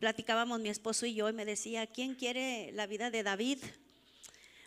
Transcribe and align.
platicábamos 0.00 0.58
mi 0.60 0.70
esposo 0.70 1.04
y 1.06 1.14
yo 1.14 1.28
y 1.28 1.32
me 1.34 1.44
decía, 1.44 1.86
¿quién 1.86 2.14
quiere 2.14 2.72
la 2.72 2.86
vida 2.86 3.10
de 3.10 3.22
David? 3.22 3.58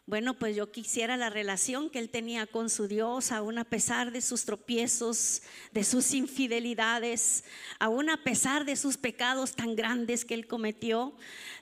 Bueno, 0.06 0.38
pues 0.38 0.56
yo 0.56 0.72
quisiera 0.72 1.18
la 1.18 1.30
relación 1.30 1.90
que 1.90 1.98
él 1.98 2.10
tenía 2.10 2.46
con 2.46 2.70
su 2.70 2.88
Dios, 2.88 3.32
aún 3.32 3.58
a 3.58 3.64
pesar 3.64 4.12
de 4.12 4.22
sus 4.22 4.46
tropiezos, 4.46 5.42
de 5.72 5.84
sus 5.84 6.14
infidelidades, 6.14 7.46
aún 7.80 8.10
a 8.10 8.24
pesar 8.24 8.64
de 8.64 8.76
sus 8.76 8.98
pecados 8.98 9.56
tan 9.56 9.76
grandes 9.76 10.24
que 10.24 10.36
él 10.36 10.46
cometió, 10.46 11.16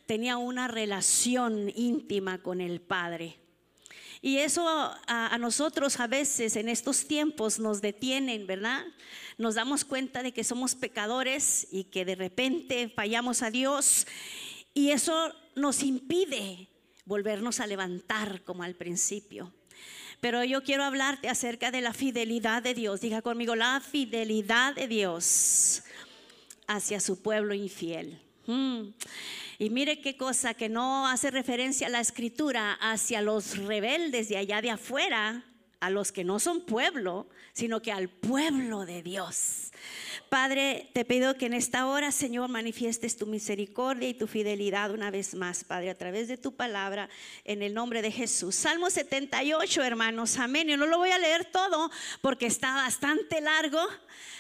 tenía 0.05 0.37
una 0.37 0.67
relación 0.67 1.71
íntima 1.73 2.39
con 2.39 2.59
el 2.59 2.81
Padre. 2.81 3.40
Y 4.21 4.37
eso 4.37 4.67
a, 4.67 5.37
nosotros 5.39 5.99
a 5.99 6.05
veces 6.05 6.55
en 6.55 6.69
estos 6.69 7.07
tiempos 7.07 7.57
nos 7.57 7.81
detienen, 7.81 8.45
¿verdad? 8.45 8.85
Nos 9.39 9.55
damos 9.55 9.83
cuenta 9.83 10.21
de 10.21 10.31
que 10.31 10.43
somos 10.43 10.75
pecadores 10.75 11.67
y 11.71 11.85
que 11.85 12.05
de 12.05 12.13
repente 12.13 12.91
fallamos 12.95 13.41
a 13.41 13.49
Dios 13.49 14.05
y 14.75 14.91
eso 14.91 15.33
nos 15.55 15.81
impide 15.81 16.69
volvernos 17.05 17.59
a 17.59 17.67
levantar 17.67 18.43
como 18.43 18.61
al 18.61 18.75
principio. 18.75 19.51
Pero 20.19 20.43
yo 20.43 20.63
quiero 20.63 20.83
hablarte 20.83 21.27
acerca 21.27 21.71
de 21.71 21.81
la 21.81 21.93
fidelidad 21.93 22.61
de 22.61 22.75
Dios. 22.75 23.01
Diga 23.01 23.23
conmigo, 23.23 23.55
la 23.55 23.81
fidelidad 23.81 24.75
de 24.75 24.87
Dios 24.87 25.81
hacia 26.67 26.99
su 26.99 27.23
pueblo 27.23 27.55
infiel. 27.55 28.21
Mm. 28.47 28.89
Y 29.59 29.69
mire 29.69 30.01
qué 30.01 30.17
cosa 30.17 30.53
que 30.53 30.69
no 30.69 31.07
hace 31.07 31.29
referencia 31.29 31.87
a 31.87 31.89
la 31.91 31.99
escritura 31.99 32.73
hacia 32.81 33.21
los 33.21 33.57
rebeldes 33.57 34.29
de 34.29 34.37
allá 34.37 34.61
de 34.61 34.71
afuera, 34.71 35.43
a 35.81 35.89
los 35.89 36.11
que 36.11 36.23
no 36.23 36.39
son 36.39 36.61
pueblo, 36.61 37.27
sino 37.53 37.81
que 37.81 37.91
al 37.91 38.07
pueblo 38.07 38.85
de 38.85 39.01
Dios. 39.01 39.71
Padre, 40.29 40.91
te 40.93 41.03
pido 41.03 41.35
que 41.35 41.47
en 41.47 41.53
esta 41.53 41.87
hora, 41.87 42.11
Señor, 42.11 42.49
manifiestes 42.49 43.17
tu 43.17 43.25
misericordia 43.25 44.07
y 44.07 44.13
tu 44.13 44.27
fidelidad 44.27 44.91
una 44.91 45.09
vez 45.09 45.33
más, 45.33 45.63
Padre, 45.63 45.89
a 45.89 45.97
través 45.97 46.27
de 46.27 46.37
tu 46.37 46.55
palabra, 46.55 47.09
en 47.43 47.63
el 47.63 47.73
nombre 47.73 48.03
de 48.03 48.11
Jesús. 48.11 48.55
Salmo 48.55 48.91
78, 48.91 49.83
hermanos, 49.83 50.37
amén. 50.37 50.67
Yo 50.67 50.77
no 50.77 50.85
lo 50.85 50.99
voy 50.99 51.09
a 51.09 51.17
leer 51.17 51.45
todo 51.45 51.89
porque 52.21 52.45
está 52.45 52.75
bastante 52.75 53.41
largo. 53.41 53.81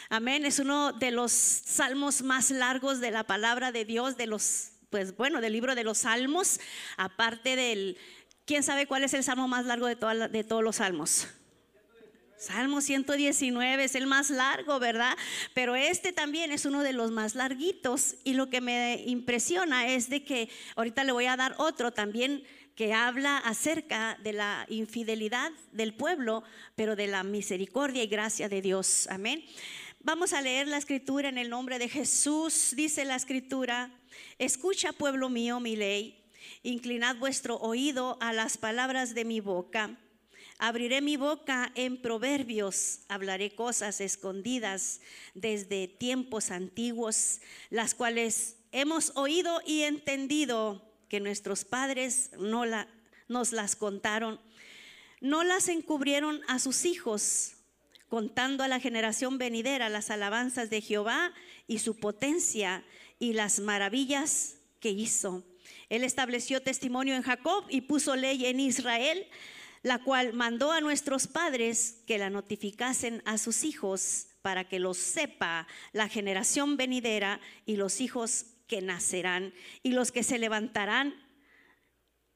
Amén. 0.09 0.45
Es 0.45 0.59
uno 0.59 0.93
de 0.93 1.09
los 1.09 1.31
salmos 1.31 2.21
más 2.21 2.51
largos 2.51 2.99
de 2.99 3.09
la 3.09 3.23
palabra 3.23 3.71
de 3.71 3.83
Dios, 3.83 4.15
de 4.15 4.27
los 4.27 4.67
pues 4.91 5.15
bueno, 5.15 5.39
del 5.39 5.53
libro 5.53 5.73
de 5.73 5.85
los 5.85 5.99
Salmos, 5.99 6.59
aparte 6.97 7.55
del, 7.55 7.97
¿quién 8.51 8.63
sabe 8.63 8.85
cuál 8.85 9.05
es 9.05 9.13
el 9.13 9.23
salmo 9.23 9.47
más 9.47 9.65
largo 9.65 9.87
de, 9.87 9.95
de 10.27 10.43
todos 10.43 10.61
los 10.61 10.75
salmos? 10.75 11.25
Salmo 12.37 12.81
119 12.81 13.81
es 13.81 13.95
el 13.95 14.07
más 14.07 14.29
largo, 14.29 14.77
¿verdad? 14.77 15.17
Pero 15.53 15.77
este 15.77 16.11
también 16.11 16.51
es 16.51 16.65
uno 16.65 16.83
de 16.83 16.91
los 16.91 17.11
más 17.11 17.33
larguitos 17.35 18.15
y 18.25 18.33
lo 18.33 18.49
que 18.49 18.59
me 18.59 19.03
impresiona 19.05 19.87
es 19.87 20.09
de 20.09 20.25
que 20.25 20.49
ahorita 20.75 21.05
le 21.05 21.13
voy 21.13 21.27
a 21.27 21.37
dar 21.37 21.55
otro 21.59 21.93
también 21.93 22.43
que 22.75 22.93
habla 22.93 23.37
acerca 23.37 24.19
de 24.21 24.33
la 24.33 24.65
infidelidad 24.67 25.53
del 25.71 25.93
pueblo, 25.93 26.43
pero 26.75 26.97
de 26.97 27.07
la 27.07 27.23
misericordia 27.23 28.03
y 28.03 28.07
gracia 28.07 28.49
de 28.49 28.61
Dios. 28.61 29.07
Amén. 29.09 29.45
Vamos 30.01 30.33
a 30.33 30.41
leer 30.41 30.67
la 30.67 30.77
escritura 30.77 31.29
en 31.29 31.37
el 31.37 31.49
nombre 31.49 31.79
de 31.79 31.87
Jesús. 31.87 32.73
Dice 32.75 33.05
la 33.05 33.15
escritura, 33.15 33.91
Escucha, 34.37 34.91
pueblo 34.91 35.29
mío, 35.29 35.61
mi 35.61 35.77
ley. 35.77 36.20
Inclinad 36.63 37.17
vuestro 37.17 37.57
oído 37.57 38.17
a 38.21 38.33
las 38.33 38.57
palabras 38.57 39.13
de 39.13 39.25
mi 39.25 39.39
boca. 39.39 39.97
Abriré 40.57 41.01
mi 41.01 41.17
boca 41.17 41.71
en 41.73 41.99
proverbios, 41.99 42.99
hablaré 43.07 43.55
cosas 43.55 43.99
escondidas 43.99 45.01
desde 45.33 45.87
tiempos 45.87 46.51
antiguos, 46.51 47.41
las 47.71 47.95
cuales 47.95 48.57
hemos 48.71 49.11
oído 49.15 49.61
y 49.65 49.81
entendido 49.81 50.87
que 51.09 51.19
nuestros 51.19 51.65
padres 51.65 52.29
no 52.37 52.65
la, 52.65 52.87
nos 53.27 53.53
las 53.53 53.75
contaron. 53.75 54.39
No 55.19 55.43
las 55.43 55.67
encubrieron 55.67 56.41
a 56.47 56.59
sus 56.59 56.85
hijos, 56.85 57.53
contando 58.07 58.63
a 58.63 58.67
la 58.67 58.79
generación 58.79 59.37
venidera 59.37 59.89
las 59.89 60.11
alabanzas 60.11 60.69
de 60.69 60.81
Jehová 60.81 61.33
y 61.67 61.79
su 61.79 61.95
potencia 61.95 62.83
y 63.17 63.33
las 63.33 63.59
maravillas 63.59 64.57
que 64.79 64.91
hizo. 64.91 65.43
Él 65.91 66.05
estableció 66.05 66.61
testimonio 66.61 67.15
en 67.15 67.21
Jacob 67.21 67.65
y 67.67 67.81
puso 67.81 68.15
ley 68.15 68.45
en 68.45 68.61
Israel, 68.61 69.27
la 69.83 70.01
cual 70.01 70.31
mandó 70.31 70.71
a 70.71 70.79
nuestros 70.79 71.27
padres 71.27 72.01
que 72.07 72.17
la 72.17 72.29
notificasen 72.29 73.21
a 73.25 73.37
sus 73.37 73.65
hijos 73.65 74.27
para 74.41 74.69
que 74.69 74.79
lo 74.79 74.93
sepa 74.93 75.67
la 75.91 76.07
generación 76.07 76.77
venidera 76.77 77.41
y 77.65 77.75
los 77.75 77.99
hijos 77.99 78.45
que 78.67 78.81
nacerán 78.81 79.53
y 79.83 79.91
los 79.91 80.13
que 80.13 80.23
se 80.23 80.39
levantarán, 80.39 81.13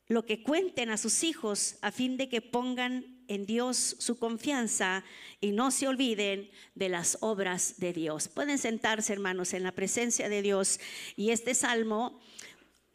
lo 0.07 0.25
que 0.25 0.43
cuenten 0.43 0.89
a 0.89 0.97
sus 0.97 1.23
hijos 1.23 1.77
a 1.81 1.93
fin 1.93 2.17
de 2.17 2.27
que 2.27 2.41
pongan 2.41 3.23
en 3.29 3.45
Dios 3.45 3.95
su 3.99 4.19
confianza 4.19 5.05
y 5.39 5.51
no 5.51 5.71
se 5.71 5.87
olviden 5.87 6.51
de 6.75 6.89
las 6.89 7.19
obras 7.21 7.75
de 7.77 7.93
Dios. 7.93 8.27
Pueden 8.27 8.57
sentarse, 8.57 9.13
hermanos, 9.13 9.53
en 9.53 9.63
la 9.63 9.71
presencia 9.71 10.27
de 10.27 10.41
Dios. 10.41 10.81
Y 11.15 11.29
este 11.29 11.55
salmo 11.55 12.19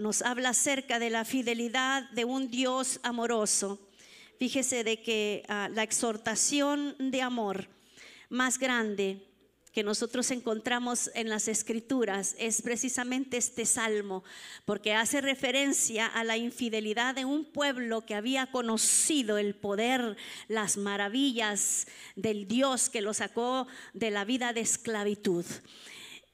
nos 0.01 0.23
habla 0.23 0.51
acerca 0.51 0.99
de 0.99 1.11
la 1.11 1.25
fidelidad 1.25 2.09
de 2.11 2.25
un 2.25 2.51
Dios 2.51 3.01
amoroso. 3.03 3.79
Fíjese 4.39 4.83
de 4.83 5.03
que 5.03 5.45
ah, 5.49 5.69
la 5.71 5.83
exhortación 5.83 6.97
de 6.99 7.21
amor 7.21 7.69
más 8.31 8.59
grande 8.59 9.27
que 9.73 9.83
nosotros 9.85 10.31
encontramos 10.31 11.11
en 11.15 11.29
las 11.29 11.47
escrituras 11.47 12.35
es 12.39 12.63
precisamente 12.63 13.37
este 13.37 13.67
salmo, 13.67 14.25
porque 14.65 14.95
hace 14.95 15.21
referencia 15.21 16.07
a 16.07 16.25
la 16.25 16.37
infidelidad 16.37 17.15
de 17.15 17.25
un 17.25 17.45
pueblo 17.45 18.05
que 18.05 18.15
había 18.15 18.51
conocido 18.51 19.39
el 19.39 19.55
poder, 19.55 20.17
las 20.49 20.77
maravillas 20.77 21.87
del 22.17 22.49
Dios 22.49 22.89
que 22.89 23.03
lo 23.03 23.15
sacó 23.15 23.69
de 23.93 24.11
la 24.11 24.25
vida 24.25 24.53
de 24.53 24.63
esclavitud. 24.63 25.45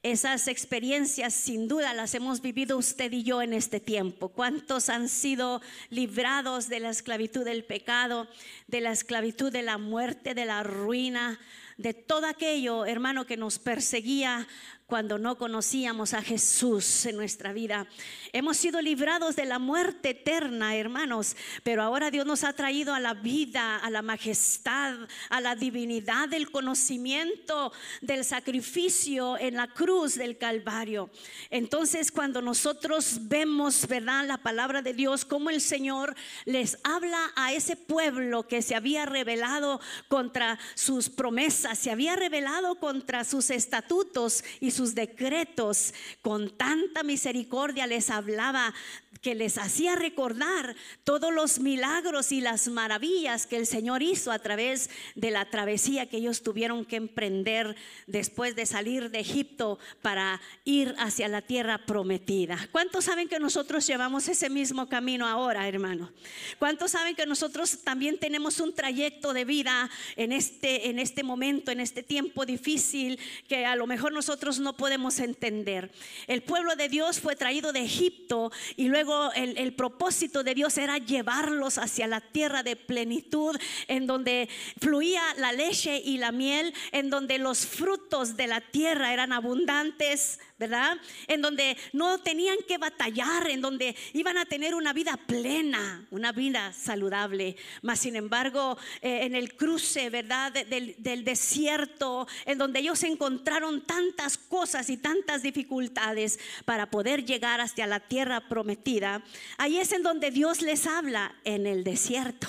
Esas 0.03 0.47
experiencias 0.47 1.33
sin 1.33 1.67
duda 1.67 1.93
las 1.93 2.13
hemos 2.13 2.41
vivido 2.41 2.77
usted 2.77 3.11
y 3.11 3.23
yo 3.23 3.41
en 3.41 3.53
este 3.53 3.79
tiempo. 3.79 4.29
¿Cuántos 4.29 4.89
han 4.89 5.09
sido 5.09 5.61
librados 5.89 6.69
de 6.69 6.79
la 6.79 6.89
esclavitud 6.89 7.43
del 7.43 7.63
pecado, 7.63 8.27
de 8.67 8.81
la 8.81 8.91
esclavitud 8.91 9.51
de 9.51 9.63
la 9.63 9.77
muerte, 9.77 10.33
de 10.33 10.45
la 10.45 10.63
ruina? 10.63 11.39
de 11.77 11.93
todo 11.93 12.25
aquello, 12.25 12.85
hermano, 12.85 13.25
que 13.25 13.37
nos 13.37 13.59
perseguía 13.59 14.47
cuando 14.87 15.17
no 15.17 15.37
conocíamos 15.37 16.13
a 16.13 16.21
Jesús 16.21 17.05
en 17.05 17.17
nuestra 17.17 17.51
vida. 17.51 17.87
Hemos 18.31 18.55
sido 18.55 18.81
librados 18.81 19.35
de 19.35 19.43
la 19.43 19.59
muerte 19.59 20.11
eterna, 20.11 20.77
hermanos, 20.77 21.35
pero 21.61 21.83
ahora 21.83 22.09
Dios 22.09 22.25
nos 22.25 22.45
ha 22.45 22.53
traído 22.53 22.93
a 22.93 23.01
la 23.01 23.13
vida, 23.13 23.75
a 23.75 23.89
la 23.89 24.01
majestad, 24.01 24.95
a 25.29 25.41
la 25.41 25.55
divinidad 25.55 26.29
del 26.29 26.51
conocimiento 26.51 27.73
del 27.99 28.23
sacrificio 28.23 29.37
en 29.37 29.55
la 29.55 29.67
cruz 29.67 30.15
del 30.15 30.37
Calvario. 30.37 31.09
Entonces, 31.49 32.09
cuando 32.09 32.41
nosotros 32.41 33.19
vemos, 33.23 33.87
¿verdad?, 33.89 34.25
la 34.25 34.37
palabra 34.37 34.81
de 34.81 34.93
Dios, 34.93 35.25
como 35.25 35.49
el 35.49 35.59
Señor 35.59 36.15
les 36.45 36.77
habla 36.85 37.33
a 37.35 37.51
ese 37.51 37.75
pueblo 37.75 38.47
que 38.47 38.61
se 38.61 38.73
había 38.73 39.05
rebelado 39.05 39.81
contra 40.07 40.57
sus 40.75 41.09
promesas, 41.09 41.77
se 41.77 41.91
había 41.91 42.15
rebelado 42.15 42.79
contra 42.79 43.25
sus 43.25 43.49
estatutos 43.49 44.45
y 44.61 44.76
sus 44.77 44.95
decretos. 44.95 45.93
Con 46.21 46.55
tanta 46.55 47.03
misericordia 47.03 47.87
les 47.87 48.09
hablaba 48.09 48.73
que 49.21 49.35
les 49.35 49.57
hacía 49.57 49.95
recordar 49.95 50.75
todos 51.03 51.33
los 51.33 51.59
milagros 51.59 52.31
y 52.31 52.41
las 52.41 52.67
maravillas 52.67 53.47
que 53.47 53.57
el 53.57 53.67
Señor 53.67 54.03
hizo 54.03 54.31
a 54.31 54.39
través 54.39 54.89
de 55.15 55.31
la 55.31 55.49
travesía 55.49 56.07
que 56.07 56.17
ellos 56.17 56.43
tuvieron 56.43 56.85
que 56.85 56.95
emprender 56.95 57.75
después 58.05 58.55
de 58.55 58.65
salir 58.65 59.09
de 59.11 59.19
Egipto 59.19 59.79
para 60.01 60.41
ir 60.65 60.95
hacia 60.97 61.27
la 61.27 61.41
tierra 61.41 61.85
prometida. 61.85 62.57
¿Cuántos 62.71 63.05
saben 63.05 63.27
que 63.27 63.39
nosotros 63.39 63.85
llevamos 63.87 64.27
ese 64.27 64.49
mismo 64.49 64.87
camino 64.87 65.27
ahora, 65.27 65.67
hermano? 65.67 66.11
¿Cuántos 66.59 66.91
saben 66.91 67.15
que 67.15 67.25
nosotros 67.25 67.79
también 67.83 68.17
tenemos 68.17 68.59
un 68.59 68.73
trayecto 68.73 69.33
de 69.33 69.45
vida 69.45 69.89
en 70.15 70.31
este 70.31 70.89
en 70.89 70.99
este 70.99 71.23
momento, 71.23 71.71
en 71.71 71.79
este 71.79 72.03
tiempo 72.03 72.45
difícil 72.45 73.19
que 73.47 73.65
a 73.65 73.75
lo 73.75 73.87
mejor 73.87 74.13
nosotros 74.13 74.59
no 74.59 74.75
podemos 74.75 75.19
entender? 75.19 75.91
El 76.27 76.43
pueblo 76.43 76.75
de 76.75 76.89
Dios 76.89 77.19
fue 77.19 77.35
traído 77.35 77.73
de 77.73 77.83
Egipto 77.83 78.51
y 78.75 78.87
luego 78.87 79.06
el 79.35 79.73
propósito 79.73 80.43
de 80.43 80.55
Dios 80.55 80.77
era 80.77 80.97
llevarlos 80.97 81.77
hacia 81.77 82.07
la 82.07 82.21
tierra 82.21 82.63
de 82.63 82.75
plenitud, 82.75 83.57
en 83.87 84.07
donde 84.07 84.49
fluía 84.79 85.21
la 85.37 85.51
leche 85.51 86.01
y 86.03 86.17
la 86.17 86.31
miel, 86.31 86.73
en 86.91 87.09
donde 87.09 87.37
los 87.37 87.65
frutos 87.65 88.37
de 88.37 88.47
la 88.47 88.61
tierra 88.61 89.13
eran 89.13 89.33
abundantes, 89.33 90.39
¿verdad? 90.57 90.97
En 91.27 91.41
donde 91.41 91.77
no 91.93 92.19
tenían 92.19 92.57
que 92.67 92.77
batallar, 92.77 93.49
en 93.49 93.61
donde 93.61 93.95
iban 94.13 94.37
a 94.37 94.45
tener 94.45 94.75
una 94.75 94.93
vida 94.93 95.17
plena, 95.17 96.05
una 96.11 96.31
vida 96.31 96.73
saludable. 96.73 97.55
Mas, 97.81 97.99
sin 97.99 98.15
embargo, 98.15 98.77
eh, 99.01 99.19
en 99.23 99.35
el 99.35 99.55
cruce, 99.55 100.09
¿verdad? 100.09 100.51
Del, 100.51 100.95
del 100.97 101.23
desierto, 101.23 102.27
en 102.45 102.57
donde 102.57 102.79
ellos 102.79 103.03
encontraron 103.03 103.81
tantas 103.81 104.37
cosas 104.37 104.89
y 104.89 104.97
tantas 104.97 105.43
dificultades 105.43 106.39
para 106.65 106.89
poder 106.89 107.25
llegar 107.25 107.61
hasta 107.61 107.85
la 107.85 107.99
tierra 107.99 108.47
prometida, 108.47 109.23
ahí 109.57 109.77
es 109.77 109.91
en 109.91 110.03
donde 110.03 110.31
Dios 110.31 110.61
les 110.61 110.87
habla 110.87 111.35
en 111.43 111.67
el 111.67 111.83
desierto. 111.83 112.47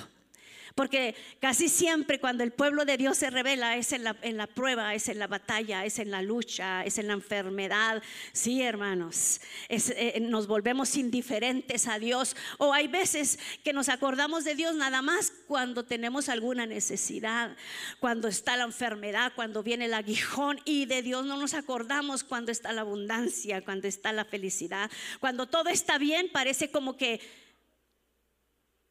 Porque 0.79 1.17
casi 1.41 1.69
siempre 1.69 2.21
cuando 2.21 2.45
el 2.45 2.53
pueblo 2.53 2.85
de 2.85 2.97
Dios 2.97 3.19
se 3.19 3.31
revela 3.31 3.77
es 3.77 3.93
en 3.93 4.05
la, 4.05 4.15
en 4.23 4.37
la, 4.37 4.47
prueba, 4.47 4.95
es 4.95 5.09
en 5.09 5.19
la 5.19 5.27
batalla, 5.27 5.85
es 5.85 5.99
en 5.99 6.13
la 6.13 6.23
lucha, 6.23 6.85
es 6.85 6.99
en 6.99 7.09
la 7.09 7.15
enfermedad. 7.15 8.01
Sí, 8.33 8.63
hermanos, 8.63 9.41
eh, 9.69 10.21
nos 10.21 10.47
volvemos 10.47 10.95
indiferentes 10.95 11.89
a 11.89 11.99
Dios. 11.99 12.37
O 12.59 12.73
hay 12.73 12.87
veces 12.87 13.41
que 13.65 13.73
nos 13.73 13.89
acordamos 13.89 14.45
de 14.45 14.55
Dios 14.55 14.77
nada 14.77 15.03
más 15.03 15.33
cuando 15.49 15.85
tenemos 15.85 16.29
alguna 16.29 16.65
necesidad, 16.65 17.57
cuando 17.99 18.29
está 18.29 18.57
la 18.57 18.63
enfermedad, 18.63 19.33
cuando 19.35 19.65
viene 19.65 19.87
el 19.87 19.95
aguijón. 19.95 20.61
Y 20.65 20.87
de 20.87 21.03
Dios 21.03 21.27
no 21.27 21.39
nos 21.39 21.55
acordamos 21.55 22.23
cuando 22.23 22.53
está 22.53 22.71
la 22.71 22.83
abundancia, 22.83 23.65
cuando 23.65 23.89
está 23.89 24.13
la 24.13 24.25
felicidad. 24.25 24.93
Cuando 25.19 25.47
todo 25.47 25.71
está 25.71 25.99
bien, 25.99 26.31
parece 26.33 26.71
como 26.71 26.97
que 26.97 27.48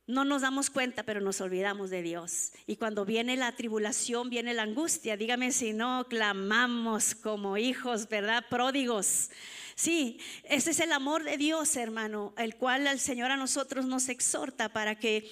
no 0.07 0.24
nos 0.24 0.42
damos 0.42 0.69
cuenta, 0.69 1.04
pero 1.04 1.19
nos 1.19 1.42
olvidamos 1.42 1.89
de 1.89 2.01
Dios. 2.01 2.54
Y 2.65 2.77
cuando 2.77 3.04
viene 3.06 3.36
la 3.36 3.51
tribulación, 3.51 4.30
viene 4.30 4.54
la 4.54 4.63
angustia. 4.63 5.18
Dígame 5.18 5.51
si 5.51 5.74
no 5.74 6.06
clamamos 6.09 7.13
como 7.13 7.57
hijos, 7.57 8.07
¿verdad? 8.07 8.45
Pródigos. 8.50 9.30
Sí, 9.75 10.19
ese 10.44 10.71
es 10.71 10.80
el 10.80 10.94
amor 10.94 11.24
de 11.24 11.38
Dios, 11.38 11.75
hermano, 11.75 12.33
el 12.38 12.56
cual 12.56 12.88
el 12.88 13.00
Señor 13.00 13.31
a 13.31 13.38
nosotros 13.38 13.86
nos 13.86 14.09
exhorta 14.09 14.69
para 14.69 14.95
que 14.95 15.30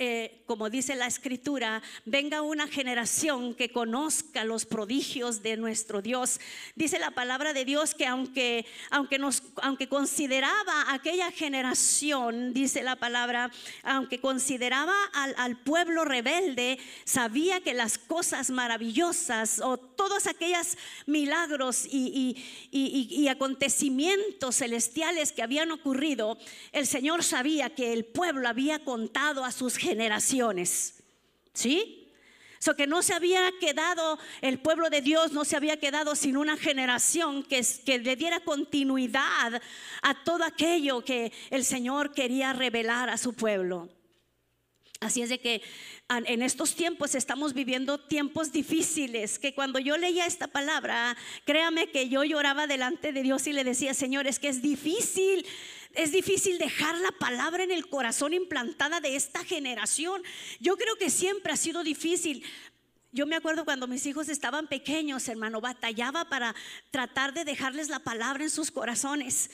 eh, 0.00 0.42
como 0.46 0.70
dice 0.70 0.94
la 0.94 1.06
escritura, 1.06 1.82
venga 2.04 2.40
una 2.42 2.68
generación 2.68 3.54
que 3.54 3.70
conozca 3.70 4.44
los 4.44 4.64
prodigios 4.64 5.42
de 5.42 5.56
nuestro 5.56 6.00
Dios. 6.02 6.40
Dice 6.76 6.98
la 6.98 7.10
palabra 7.10 7.52
de 7.52 7.64
Dios 7.64 7.94
que 7.94 8.06
aunque, 8.06 8.64
aunque, 8.90 9.88
consideraba 9.88 10.92
aquella 10.92 11.30
generación, 11.32 12.54
dice 12.54 12.82
la 12.82 12.96
palabra, 12.96 13.50
aunque 13.82 14.20
consideraba 14.20 14.94
al, 15.12 15.56
pueblo 15.58 16.04
rebelde, 16.04 16.78
sabía 17.04 17.60
que 17.60 17.74
las 17.74 17.98
cosas 17.98 18.50
maravillosas 18.50 19.60
o 19.60 19.76
todos 19.78 20.28
aquellos 20.28 20.78
milagros 21.06 21.86
y, 21.90 22.36
y 22.70 23.28
acontecimientos 23.28 24.56
celestiales 24.56 25.32
que 25.32 25.42
habían 25.42 25.72
ocurrido, 25.72 26.38
el 26.72 26.86
Señor 26.86 27.24
sabía 27.24 27.70
que 27.70 27.92
el 27.92 28.04
pueblo 28.04 28.48
había 28.48 28.78
contado 28.84 29.44
a 29.44 29.50
sus 29.50 29.76
generaciones. 29.88 31.02
¿Sí? 31.52 31.98
So 32.60 32.74
que 32.74 32.86
no 32.86 33.02
se 33.02 33.14
había 33.14 33.52
quedado, 33.60 34.18
el 34.40 34.58
pueblo 34.58 34.90
de 34.90 35.00
Dios 35.00 35.32
no 35.32 35.44
se 35.44 35.56
había 35.56 35.78
quedado 35.78 36.16
sin 36.16 36.36
una 36.36 36.56
generación 36.56 37.44
que, 37.44 37.64
que, 37.86 37.98
le 37.98 38.16
diera 38.16 38.40
continuidad 38.40 39.62
a 40.02 40.24
todo 40.24 40.44
aquello 40.44 41.04
que 41.04 41.32
el 41.50 41.64
Señor 41.64 42.12
quería 42.12 42.52
revelar 42.52 43.10
a 43.10 43.16
su 43.16 43.34
pueblo. 43.34 43.88
Así 45.00 45.22
es 45.22 45.28
de 45.28 45.38
que 45.38 45.62
en 46.08 46.42
estos 46.42 46.74
tiempos 46.74 47.14
estamos 47.14 47.54
viviendo 47.54 47.98
tiempos 47.98 48.50
difíciles, 48.50 49.38
que 49.38 49.54
cuando 49.54 49.78
yo 49.78 49.96
leía 49.96 50.26
esta 50.26 50.48
palabra, 50.48 51.16
créame 51.44 51.90
que 51.90 52.08
yo 52.08 52.24
lloraba 52.24 52.66
delante 52.66 53.12
de 53.12 53.22
Dios 53.22 53.46
y 53.46 53.52
le 53.52 53.62
decía, 53.62 53.94
Señor, 53.94 54.26
es 54.26 54.40
que 54.40 54.48
es 54.48 54.60
difícil 54.60 55.46
es 55.94 56.12
difícil 56.12 56.58
dejar 56.58 56.96
la 56.98 57.12
palabra 57.12 57.64
en 57.64 57.70
el 57.70 57.88
corazón 57.88 58.32
implantada 58.32 59.00
de 59.00 59.16
esta 59.16 59.44
generación. 59.44 60.22
Yo 60.60 60.76
creo 60.76 60.96
que 60.96 61.10
siempre 61.10 61.52
ha 61.52 61.56
sido 61.56 61.82
difícil. 61.82 62.44
Yo 63.10 63.26
me 63.26 63.36
acuerdo 63.36 63.64
cuando 63.64 63.86
mis 63.86 64.04
hijos 64.06 64.28
estaban 64.28 64.68
pequeños, 64.68 65.28
hermano, 65.28 65.60
batallaba 65.60 66.28
para 66.28 66.54
tratar 66.90 67.32
de 67.32 67.44
dejarles 67.44 67.88
la 67.88 68.00
palabra 68.00 68.44
en 68.44 68.50
sus 68.50 68.70
corazones. 68.70 69.50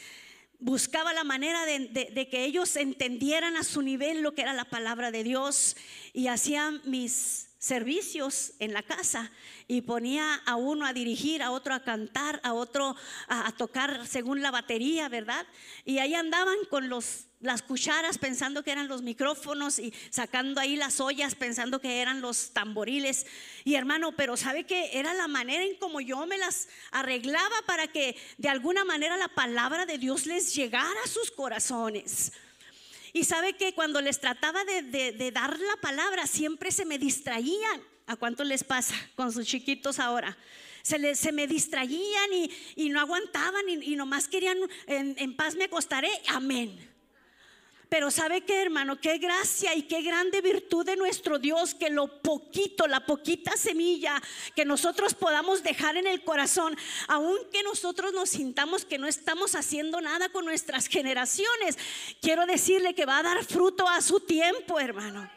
Buscaba 0.58 1.12
la 1.12 1.24
manera 1.24 1.64
de, 1.64 2.28
que 2.30 2.44
ellos 2.44 2.74
entendieran 2.76 3.56
a 3.56 3.62
su 3.62 3.82
nivel 3.82 4.22
lo 4.22 4.34
que 4.34 4.42
era 4.42 4.52
la 4.54 4.64
palabra 4.64 5.10
de 5.10 5.22
Dios 5.22 5.76
y 6.12 6.26
hacía 6.26 6.72
mis 6.84 7.48
servicios 7.64 8.52
en 8.58 8.74
la 8.74 8.82
casa 8.82 9.30
y 9.66 9.80
ponía 9.80 10.34
a 10.44 10.56
uno 10.56 10.84
a 10.84 10.92
dirigir, 10.92 11.42
a 11.42 11.50
otro 11.50 11.72
a 11.72 11.82
cantar, 11.82 12.38
a 12.44 12.52
otro 12.52 12.94
a, 13.26 13.50
tocar 13.52 14.06
según 14.06 14.42
la 14.42 14.50
batería, 14.50 15.08
¿verdad? 15.08 15.46
Y 15.86 15.98
ahí 15.98 16.14
andaban 16.14 16.56
con 16.68 16.90
los 16.90 17.24
las 17.40 17.60
cucharas 17.60 18.16
pensando 18.16 18.62
que 18.62 18.72
eran 18.72 18.88
los 18.88 19.02
micrófonos 19.02 19.78
y 19.78 19.92
sacando 20.08 20.62
ahí 20.62 20.76
las 20.76 20.98
ollas 20.98 21.34
pensando 21.34 21.78
que 21.78 22.00
eran 22.00 22.22
los 22.22 22.52
tamboriles. 22.52 23.26
Y 23.64 23.74
hermano, 23.74 24.12
pero 24.12 24.38
sabe 24.38 24.64
que 24.64 24.98
era 24.98 25.12
la 25.12 25.28
manera 25.28 25.62
en 25.62 25.76
como 25.76 26.00
yo 26.00 26.24
me 26.26 26.38
las 26.38 26.68
arreglaba 26.90 27.56
para 27.66 27.86
que 27.86 28.16
de 28.38 28.48
alguna 28.48 28.84
manera 28.84 29.18
la 29.18 29.28
palabra 29.28 29.84
de 29.84 29.98
Dios 29.98 30.24
les 30.24 30.54
llegara 30.54 31.00
a 31.04 31.08
sus 31.08 31.30
corazones. 31.30 32.32
Y 33.14 33.22
sabe 33.22 33.52
que 33.52 33.72
cuando 33.74 34.00
les 34.00 34.18
trataba 34.18 34.64
de, 34.64 35.12
de, 35.12 35.30
dar 35.30 35.56
la 35.56 35.76
palabra, 35.80 36.26
siempre 36.26 36.72
se 36.72 36.84
me 36.84 36.98
distraían. 36.98 37.80
¿A 38.06 38.16
cuánto 38.16 38.42
les 38.42 38.64
pasa 38.64 38.94
con 39.14 39.32
sus 39.32 39.46
chiquitos 39.46 40.00
ahora? 40.00 40.36
Se, 40.82 40.98
les, 40.98 41.18
se 41.20 41.30
me 41.30 41.46
distraían 41.46 42.32
y, 42.32 42.50
y 42.74 42.88
no 42.88 42.98
aguantaban 43.00 43.66
y, 43.68 43.92
y 43.92 43.96
nomás 43.96 44.26
querían, 44.26 44.58
en, 44.88 45.14
en 45.16 45.36
paz 45.36 45.54
me 45.54 45.64
acostaré, 45.64 46.10
amén. 46.26 46.93
Pero 47.94 48.10
sabe 48.10 48.40
que 48.40 48.60
hermano, 48.60 49.00
qué 49.00 49.18
gracia 49.18 49.72
y 49.76 49.82
qué 49.82 50.02
grande 50.02 50.40
virtud 50.40 50.84
de 50.84 50.96
nuestro 50.96 51.38
Dios 51.38 51.76
que 51.76 51.90
lo 51.90 52.08
poquito, 52.22 52.88
la 52.88 53.06
poquita 53.06 53.56
semilla 53.56 54.20
que 54.56 54.64
nosotros 54.64 55.14
podamos 55.14 55.62
dejar 55.62 55.96
en 55.96 56.08
el 56.08 56.24
corazón, 56.24 56.76
aunque 57.06 57.62
nosotros 57.62 58.12
nos 58.12 58.30
sintamos 58.30 58.84
que 58.84 58.98
no 58.98 59.06
estamos 59.06 59.54
haciendo 59.54 60.00
nada 60.00 60.28
con 60.30 60.44
nuestras 60.44 60.88
generaciones, 60.88 61.78
quiero 62.20 62.46
decirle 62.46 62.96
que 62.96 63.06
va 63.06 63.18
a 63.18 63.22
dar 63.22 63.44
fruto 63.44 63.88
a 63.88 64.02
su 64.02 64.18
tiempo, 64.18 64.80
hermano. 64.80 65.30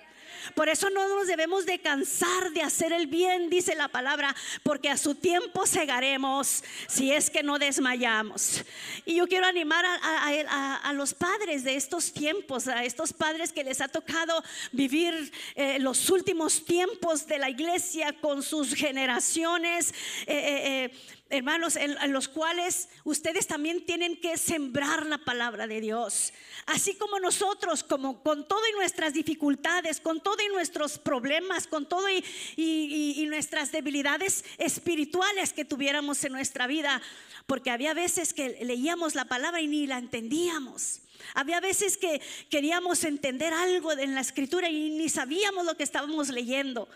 Por 0.55 0.69
eso 0.69 0.89
no 0.89 1.07
nos 1.07 1.27
debemos 1.27 1.65
de 1.65 1.79
cansar 1.79 2.51
de 2.51 2.61
hacer 2.61 2.93
el 2.93 3.07
bien, 3.07 3.49
dice 3.49 3.75
la 3.75 3.87
palabra, 3.87 4.35
porque 4.63 4.89
a 4.89 4.97
su 4.97 5.15
tiempo 5.15 5.65
segaremos 5.65 6.63
si 6.87 7.11
es 7.11 7.29
que 7.29 7.43
no 7.43 7.59
desmayamos. 7.59 8.63
Y 9.05 9.15
yo 9.15 9.27
quiero 9.27 9.45
animar 9.45 9.85
a, 9.85 10.93
los 10.93 11.13
padres 11.13 11.63
de 11.63 11.75
estos 11.75 12.11
tiempos, 12.11 12.67
a 12.67 12.83
estos 12.83 13.13
padres 13.13 13.51
que 13.51 13.63
les 13.63 13.81
ha 13.81 13.87
tocado 13.87 14.43
vivir 14.71 15.31
eh, 15.55 15.77
los 15.79 16.09
últimos 16.09 16.65
tiempos 16.65 17.27
de 17.27 17.37
la 17.37 17.49
iglesia 17.49 18.13
con 18.19 18.41
sus 18.41 18.73
generaciones. 18.73 19.93
Eh, 20.25 20.91
eh 20.91 21.16
hermanos, 21.29 21.75
en, 21.75 22.11
los 22.11 22.27
cuales 22.27 22.89
ustedes 23.03 23.47
también 23.47 23.85
tienen 23.85 24.19
que 24.19 24.37
sembrar 24.37 25.05
la 25.05 25.17
palabra 25.17 25.67
de 25.67 25.81
Dios. 25.81 26.33
Así 26.65 26.95
como 26.95 27.19
nosotros, 27.19 27.83
como 27.83 28.23
con 28.23 28.47
todo 28.47 28.61
y 28.67 28.75
nuestras 28.75 29.13
dificultades, 29.13 29.99
con 29.99 30.21
todo 30.21 30.37
y 30.43 30.53
nuestros 30.53 30.99
problemas, 30.99 31.67
con 31.67 31.87
todo 31.87 32.09
y, 32.09 32.23
y 32.55 33.25
nuestras 33.27 33.71
debilidades 33.71 34.45
espirituales 34.57 35.53
que 35.53 35.65
tuviéramos 35.65 36.23
en 36.23 36.33
nuestra 36.33 36.67
vida, 36.67 37.01
porque 37.45 37.71
había 37.71 37.93
veces 37.93 38.33
que 38.33 38.63
leíamos 38.63 39.15
la 39.15 39.25
palabra 39.25 39.61
y 39.61 39.67
ni 39.67 39.87
la 39.87 39.97
entendíamos. 39.97 41.01
Había 41.33 41.59
veces 41.59 41.97
que 41.97 42.21
queríamos 42.49 43.03
entender 43.03 43.53
algo 43.53 43.91
en 43.91 44.15
la 44.15 44.21
escritura 44.21 44.69
y 44.69 44.89
ni 44.91 45.09
sabíamos 45.09 45.65
lo 45.65 45.75
que 45.75 45.83
estábamos 45.83 46.29
leyendo. 46.29 46.87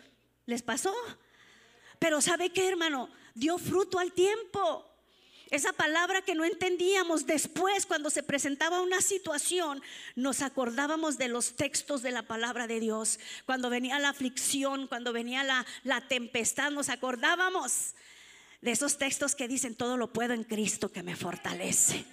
¿Les 0.46 0.62
pasó? 0.62 0.94
Pero 2.00 2.22
¿sabe 2.22 2.50
qué, 2.50 2.68
hermano? 2.68 3.10
Dio 3.36 3.58
fruto 3.58 4.00
al 4.00 4.12
tiempo. 4.12 4.88
Esa 5.52 5.74
palabra 5.74 6.22
que 6.22 6.34
no 6.34 6.46
entendíamos 6.46 7.26
después 7.26 7.86
cuando 7.86 8.10
se 8.10 8.24
presentaba 8.24 8.82
una 8.82 9.02
situación, 9.02 9.82
nos 10.16 10.42
acordábamos 10.42 11.18
de 11.18 11.28
los 11.28 11.58
textos 11.58 12.02
de 12.02 12.12
la 12.12 12.24
palabra 12.24 12.68
de 12.68 12.80
Dios. 12.80 13.20
Cuando 13.46 13.70
venía 13.70 14.00
la 14.00 14.10
aflicción, 14.10 14.88
cuando 14.88 15.12
venía 15.12 15.44
la, 15.44 15.66
la 15.84 16.08
tempestad, 16.08 16.72
nos 16.72 16.88
acordábamos 16.88 17.96
de 18.62 18.72
esos 18.72 18.98
textos 18.98 19.36
que 19.36 19.50
dicen, 19.50 19.76
todo 19.76 19.98
lo 19.98 20.14
puedo 20.14 20.34
en 20.34 20.46
Cristo 20.46 20.90
que 20.90 21.04
me 21.04 21.18
fortalece. 21.18 22.06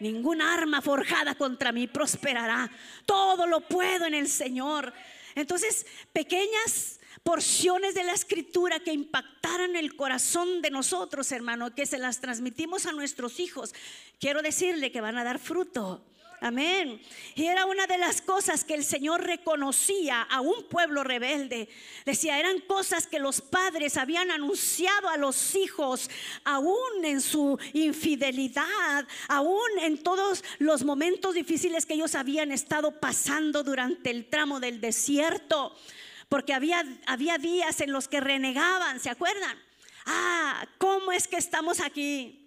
Ninguna 0.00 0.54
arma 0.54 0.80
forjada 0.80 1.34
contra 1.34 1.72
mí 1.72 1.88
prosperará. 1.88 2.70
Todo 3.04 3.46
lo 3.46 3.60
puedo 3.68 4.06
en 4.06 4.14
el 4.14 4.28
Señor. 4.28 4.94
Entonces, 5.34 5.84
pequeñas 6.14 6.97
porciones 7.22 7.94
de 7.94 8.04
la 8.04 8.12
escritura 8.12 8.80
que 8.80 8.92
impactaran 8.92 9.76
el 9.76 9.96
corazón 9.96 10.62
de 10.62 10.70
nosotros, 10.70 11.30
hermano, 11.32 11.74
que 11.74 11.86
se 11.86 11.98
las 11.98 12.20
transmitimos 12.20 12.86
a 12.86 12.92
nuestros 12.92 13.40
hijos, 13.40 13.74
quiero 14.18 14.42
decirle 14.42 14.92
que 14.92 15.00
van 15.00 15.18
a 15.18 15.24
dar 15.24 15.38
fruto. 15.38 16.04
Amén. 16.40 17.00
Y 17.34 17.46
era 17.46 17.66
una 17.66 17.88
de 17.88 17.98
las 17.98 18.22
cosas 18.22 18.62
que 18.62 18.74
el 18.74 18.84
Señor 18.84 19.24
reconocía 19.24 20.22
a 20.22 20.40
un 20.40 20.68
pueblo 20.68 21.02
rebelde. 21.02 21.68
Decía, 22.06 22.38
eran 22.38 22.60
cosas 22.60 23.08
que 23.08 23.18
los 23.18 23.40
padres 23.40 23.96
habían 23.96 24.30
anunciado 24.30 25.08
a 25.08 25.16
los 25.16 25.56
hijos, 25.56 26.08
aún 26.44 27.04
en 27.04 27.20
su 27.20 27.58
infidelidad, 27.72 29.06
aún 29.26 29.68
en 29.80 29.98
todos 29.98 30.44
los 30.60 30.84
momentos 30.84 31.34
difíciles 31.34 31.86
que 31.86 31.94
ellos 31.94 32.14
habían 32.14 32.52
estado 32.52 33.00
pasando 33.00 33.64
durante 33.64 34.10
el 34.10 34.26
tramo 34.26 34.60
del 34.60 34.80
desierto. 34.80 35.74
Porque 36.28 36.52
había, 36.52 36.84
había 37.06 37.38
días 37.38 37.80
en 37.80 37.92
los 37.92 38.08
que 38.08 38.20
renegaban, 38.20 39.00
¿se 39.00 39.10
acuerdan? 39.10 39.56
Ah, 40.06 40.66
¿cómo 40.78 41.12
es 41.12 41.26
que 41.26 41.36
estamos 41.36 41.80
aquí? 41.80 42.38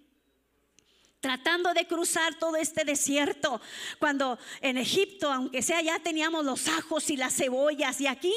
tratando 1.22 1.72
de 1.72 1.86
cruzar 1.86 2.34
todo 2.34 2.56
este 2.56 2.84
desierto, 2.84 3.60
cuando 4.00 4.40
en 4.60 4.76
Egipto, 4.76 5.32
aunque 5.32 5.62
sea 5.62 5.80
ya 5.80 6.00
teníamos 6.00 6.44
los 6.44 6.66
ajos 6.66 7.08
y 7.10 7.16
las 7.16 7.36
cebollas, 7.36 8.00
y 8.00 8.08
aquí, 8.08 8.34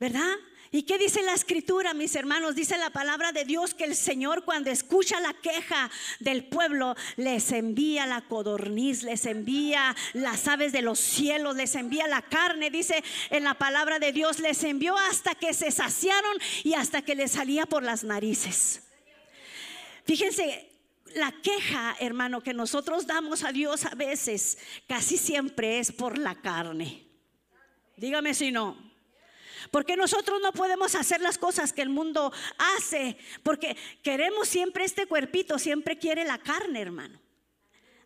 ¿verdad? 0.00 0.34
¿Y 0.70 0.82
qué 0.82 0.98
dice 0.98 1.22
la 1.22 1.32
escritura, 1.32 1.94
mis 1.94 2.14
hermanos? 2.14 2.54
Dice 2.54 2.76
la 2.76 2.90
palabra 2.90 3.32
de 3.32 3.44
Dios 3.44 3.72
que 3.72 3.84
el 3.84 3.96
Señor 3.96 4.44
cuando 4.44 4.70
escucha 4.70 5.18
la 5.18 5.32
queja 5.32 5.90
del 6.20 6.44
pueblo, 6.44 6.94
les 7.16 7.52
envía 7.52 8.04
la 8.04 8.20
codorniz, 8.22 9.02
les 9.02 9.24
envía 9.24 9.96
las 10.12 10.46
aves 10.46 10.72
de 10.72 10.82
los 10.82 10.98
cielos, 10.98 11.56
les 11.56 11.74
envía 11.74 12.06
la 12.06 12.20
carne, 12.20 12.70
dice 12.70 13.02
en 13.30 13.44
la 13.44 13.54
palabra 13.54 13.98
de 13.98 14.12
Dios, 14.12 14.40
les 14.40 14.62
envió 14.62 14.94
hasta 14.98 15.34
que 15.34 15.54
se 15.54 15.70
saciaron 15.70 16.36
y 16.64 16.74
hasta 16.74 17.00
que 17.00 17.14
les 17.14 17.32
salía 17.32 17.64
por 17.64 17.82
las 17.82 18.04
narices. 18.04 18.82
Fíjense, 20.04 20.70
la 21.14 21.32
queja, 21.32 21.96
hermano, 21.98 22.42
que 22.42 22.52
nosotros 22.52 23.06
damos 23.06 23.42
a 23.42 23.52
Dios 23.52 23.86
a 23.86 23.94
veces, 23.94 24.58
casi 24.86 25.16
siempre 25.16 25.78
es 25.78 25.92
por 25.92 26.18
la 26.18 26.34
carne. 26.34 27.06
Dígame 27.96 28.34
si 28.34 28.52
no. 28.52 28.87
Porque 29.70 29.96
nosotros 29.96 30.40
no 30.42 30.52
podemos 30.52 30.94
hacer 30.94 31.20
las 31.20 31.38
cosas 31.38 31.72
que 31.72 31.82
el 31.82 31.88
mundo 31.88 32.32
hace, 32.76 33.16
porque 33.42 33.76
queremos 34.02 34.48
siempre 34.48 34.84
este 34.84 35.06
cuerpito, 35.06 35.58
siempre 35.58 35.98
quiere 35.98 36.24
la 36.24 36.38
carne, 36.38 36.80
hermano. 36.80 37.20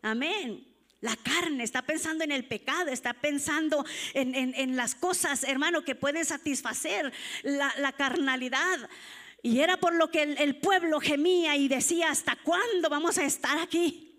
Amén. 0.02 0.66
La 1.00 1.16
carne 1.16 1.64
está 1.64 1.82
pensando 1.82 2.23
en 2.23 2.30
el 2.30 2.44
pecado, 2.44 2.88
está 2.88 3.12
pensando 3.12 3.85
en, 4.14 4.76
las 4.76 4.94
cosas, 4.94 5.42
hermano, 5.42 5.82
que 5.82 5.97
pueden 5.97 6.25
satisfacer 6.25 7.12
la, 7.42 7.75
la 7.78 7.92
carnalidad. 7.92 8.88
Y 9.42 9.59
era 9.59 9.76
por 9.76 9.94
lo 9.94 10.09
que 10.11 10.23
el, 10.23 10.56
pueblo 10.56 11.00
gemía 11.00 11.56
y 11.56 11.66
decía, 11.66 12.11
¿hasta 12.11 12.37
cuándo 12.37 12.88
vamos 12.88 13.18
a 13.18 13.25
estar 13.25 13.59
aquí? 13.59 14.12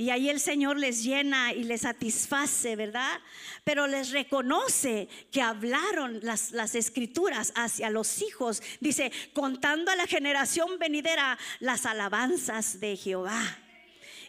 Y 0.00 0.08
ahí 0.08 0.30
el 0.30 0.40
Señor 0.40 0.78
les 0.78 1.04
llena 1.04 1.52
y 1.52 1.62
les 1.62 1.82
satisface, 1.82 2.74
¿verdad? 2.74 3.20
Pero 3.64 3.86
les 3.86 4.12
reconoce 4.12 5.10
que 5.30 5.42
hablaron 5.42 6.20
las, 6.22 6.52
las, 6.52 6.74
escrituras 6.74 7.52
hacia 7.54 7.90
los 7.90 8.22
hijos. 8.22 8.62
Dice, 8.80 9.12
contando 9.34 9.90
a 9.90 9.96
la 9.96 10.06
generación 10.06 10.78
venidera 10.78 11.38
las 11.58 11.84
alabanzas 11.84 12.80
de 12.80 12.96
Jehová 12.96 13.42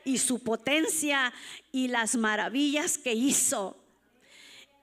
y 0.03 0.17
su 0.17 0.43
potencia 0.43 1.31
y 1.71 1.87
las 1.87 2.17
maravillas 2.17 2.97
que 2.97 3.13
hizo. 3.13 3.81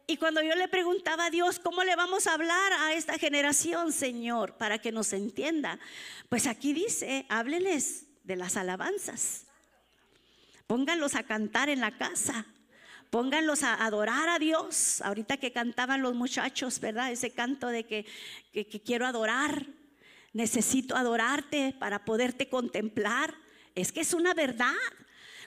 Y 0.06 0.16
cuando 0.16 0.40
yo 0.40 0.54
le 0.54 0.68
preguntaba 0.68 1.26
a 1.26 1.30
Dios, 1.30 1.58
¿cómo 1.58 1.84
le 1.84 1.96
vamos 1.96 2.26
a 2.26 2.32
hablar 2.32 2.72
a 2.72 2.94
esta 2.94 3.18
generación, 3.18 3.92
Señor, 3.92 4.56
para 4.56 4.78
que 4.78 4.90
nos 4.90 5.12
entienda? 5.12 5.78
Pues 6.30 6.46
aquí 6.46 6.72
dice, 6.72 7.26
hábleles 7.28 8.06
de 8.24 8.36
las 8.36 8.56
alabanzas. 8.56 9.47
Pónganlos 10.68 11.16
a 11.16 11.24
cantar 11.24 11.68
en 11.68 11.80
la 11.80 11.98
casa. 11.98 12.46
Pónganlos 13.10 13.64
a 13.64 13.84
adorar 13.84 14.28
a 14.28 14.38
Dios. 14.38 15.00
Ahorita 15.00 15.38
que 15.38 15.50
cantaban 15.50 16.02
los 16.02 16.14
muchachos, 16.14 16.78
¿verdad? 16.78 17.10
Ese 17.10 17.32
canto 17.32 17.66
de 17.66 17.84
que, 17.84 18.06
que 18.52 18.80
quiero 18.80 19.04
adorar. 19.04 19.66
Necesito 20.32 20.94
adorarte 20.94 21.74
para 21.80 22.04
poderte 22.04 22.48
contemplar. 22.48 23.34
Es 23.74 23.90
que 23.90 24.02
es 24.02 24.14
una 24.14 24.34
verdad. 24.34 24.74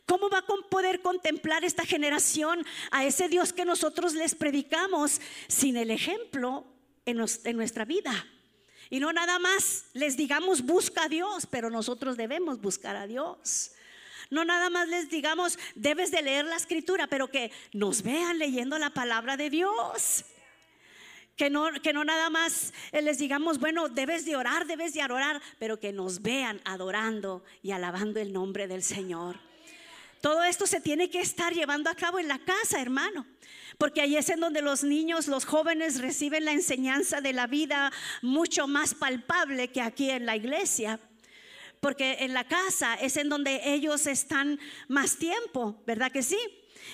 ¿Cómo 0.05 0.29
va 0.29 0.39
a 0.39 0.69
poder 0.69 1.01
contemplar 1.01 1.63
esta 1.63 1.85
generación 1.85 2.65
a 2.89 3.05
ese 3.05 3.29
Dios 3.29 3.53
que 3.53 3.63
nosotros 3.63 4.13
les 4.13 4.35
predicamos 4.35 5.21
sin 5.47 5.77
el 5.77 5.91
ejemplo 5.91 6.65
en, 7.05 7.17
nuestra 7.55 7.85
vida? 7.85 8.25
Y 8.89 8.99
no 8.99 9.13
nada 9.13 9.39
más 9.39 9.85
les 9.93 10.17
digamos 10.17 10.63
busca 10.63 11.03
a 11.03 11.09
Dios, 11.09 11.45
pero 11.45 11.69
nosotros 11.69 12.17
debemos 12.17 12.59
buscar 12.59 12.95
a 12.95 13.07
Dios. 13.07 13.71
No 14.29 14.45
nada 14.45 14.69
más 14.69 14.87
les 14.87 15.09
digamos 15.09 15.57
debes 15.75 16.11
de 16.11 16.21
leer 16.21 16.45
la 16.45 16.55
escritura, 16.55 17.07
pero 17.07 17.29
que 17.29 17.51
nos 17.73 18.01
vean 18.01 18.39
leyendo 18.39 18.77
la 18.77 18.89
palabra 18.89 19.37
de 19.37 19.49
Dios. 19.49 20.25
Que 21.35 21.49
no, 21.49 21.71
que 21.81 21.93
no 21.93 22.03
nada 22.03 22.29
más 22.29 22.73
les 22.91 23.17
digamos, 23.17 23.59
bueno, 23.59 23.89
debes 23.89 24.25
de 24.25 24.35
orar, 24.35 24.67
debes 24.67 24.93
de 24.93 25.01
adorar, 25.01 25.41
pero 25.59 25.79
que 25.79 25.91
nos 25.91 26.21
vean 26.21 26.61
adorando 26.65 27.43
y 27.63 27.71
alabando 27.71 28.19
el 28.19 28.31
nombre 28.31 28.67
del 28.67 28.83
Señor. 28.83 29.39
Todo 30.21 30.43
esto 30.43 30.67
se 30.67 30.79
tiene 30.79 31.09
que 31.09 31.19
estar 31.19 31.51
llevando 31.51 31.89
a 31.89 31.95
cabo 31.95 32.19
en 32.19 32.27
la 32.27 32.37
casa, 32.37 32.79
hermano. 32.79 33.25
Porque 33.79 34.01
ahí 34.01 34.15
es 34.15 34.29
en 34.29 34.39
donde 34.39 34.61
los 34.61 34.83
niños, 34.83 35.27
los 35.27 35.45
jóvenes 35.45 35.99
reciben 35.99 36.45
la 36.45 36.51
enseñanza 36.51 37.21
de 37.21 37.33
la 37.33 37.47
vida 37.47 37.91
mucho 38.21 38.67
más 38.67 38.93
palpable 38.93 39.69
que 39.69 39.81
aquí 39.81 40.11
en 40.11 40.27
la 40.27 40.35
iglesia. 40.35 40.99
Porque 41.81 42.17
en 42.19 42.33
la 42.33 42.47
casa 42.47 42.93
es 42.93 43.17
en 43.17 43.27
donde 43.27 43.73
ellos 43.73 44.05
están 44.05 44.59
más 44.87 45.17
tiempo, 45.17 45.81
¿verdad 45.85 46.11
que 46.11 46.21
sí? 46.21 46.37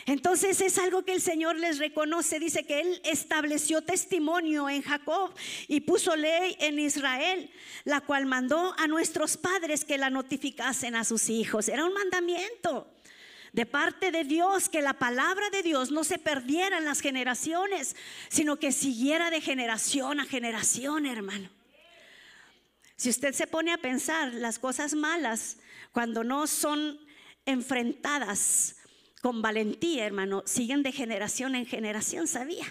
Entonces 0.06 0.62
es 0.62 0.78
algo 0.78 1.04
que 1.04 1.14
el 1.14 1.22
Señor 1.22 1.58
les 1.58 1.78
reconoce. 1.78 2.40
Dice 2.40 2.66
que 2.66 2.80
Él 2.80 3.02
estableció 3.04 3.82
testimonio 3.82 4.70
en 4.70 4.82
Jacob 4.82 5.34
y 5.68 5.82
puso 5.82 6.16
ley 6.16 6.56
en 6.60 6.80
Israel, 6.80 7.52
la 7.84 8.00
cual 8.00 8.26
mandó 8.26 8.74
a 8.78 8.88
nuestros 8.88 9.36
padres 9.36 9.84
que 9.84 9.98
la 9.98 10.10
notificasen 10.10 10.96
a 10.96 11.04
sus 11.04 11.30
hijos. 11.30 11.68
Era 11.68 11.86
un 11.86 11.94
mandamiento 11.94 12.90
de 13.52 13.66
parte 13.66 14.12
de 14.12 14.24
Dios, 14.24 14.70
que 14.70 14.82
la 14.82 14.94
palabra 14.94 15.50
de 15.50 15.64
Dios 15.64 15.92
no 15.92 16.06
se 16.06 16.18
perdiera 16.18 16.78
en 16.78 16.86
las 16.86 17.02
generaciones, 17.02 17.98
sino 18.30 18.58
que 18.58 18.72
siguiera 18.72 19.30
de 19.32 19.42
generación 19.42 20.22
a 20.22 20.26
generación, 20.26 21.06
hermano. 21.06 21.57
Si 22.98 23.10
usted 23.10 23.34
se 23.34 23.46
pone 23.46 23.72
a 23.72 23.78
pensar 23.78 24.34
las 24.34 24.58
cosas 24.58 24.96
malas, 24.96 25.58
cuando 25.92 26.24
no 26.24 26.48
son 26.48 27.00
enfrentadas 27.46 28.76
con 29.22 29.42
valentía, 29.42 30.06
hermano, 30.06 30.42
siguen 30.46 30.82
de 30.82 30.92
generación 30.92 31.54
en 31.54 31.68
generación, 31.68 32.28
¿sabía? 32.28 32.66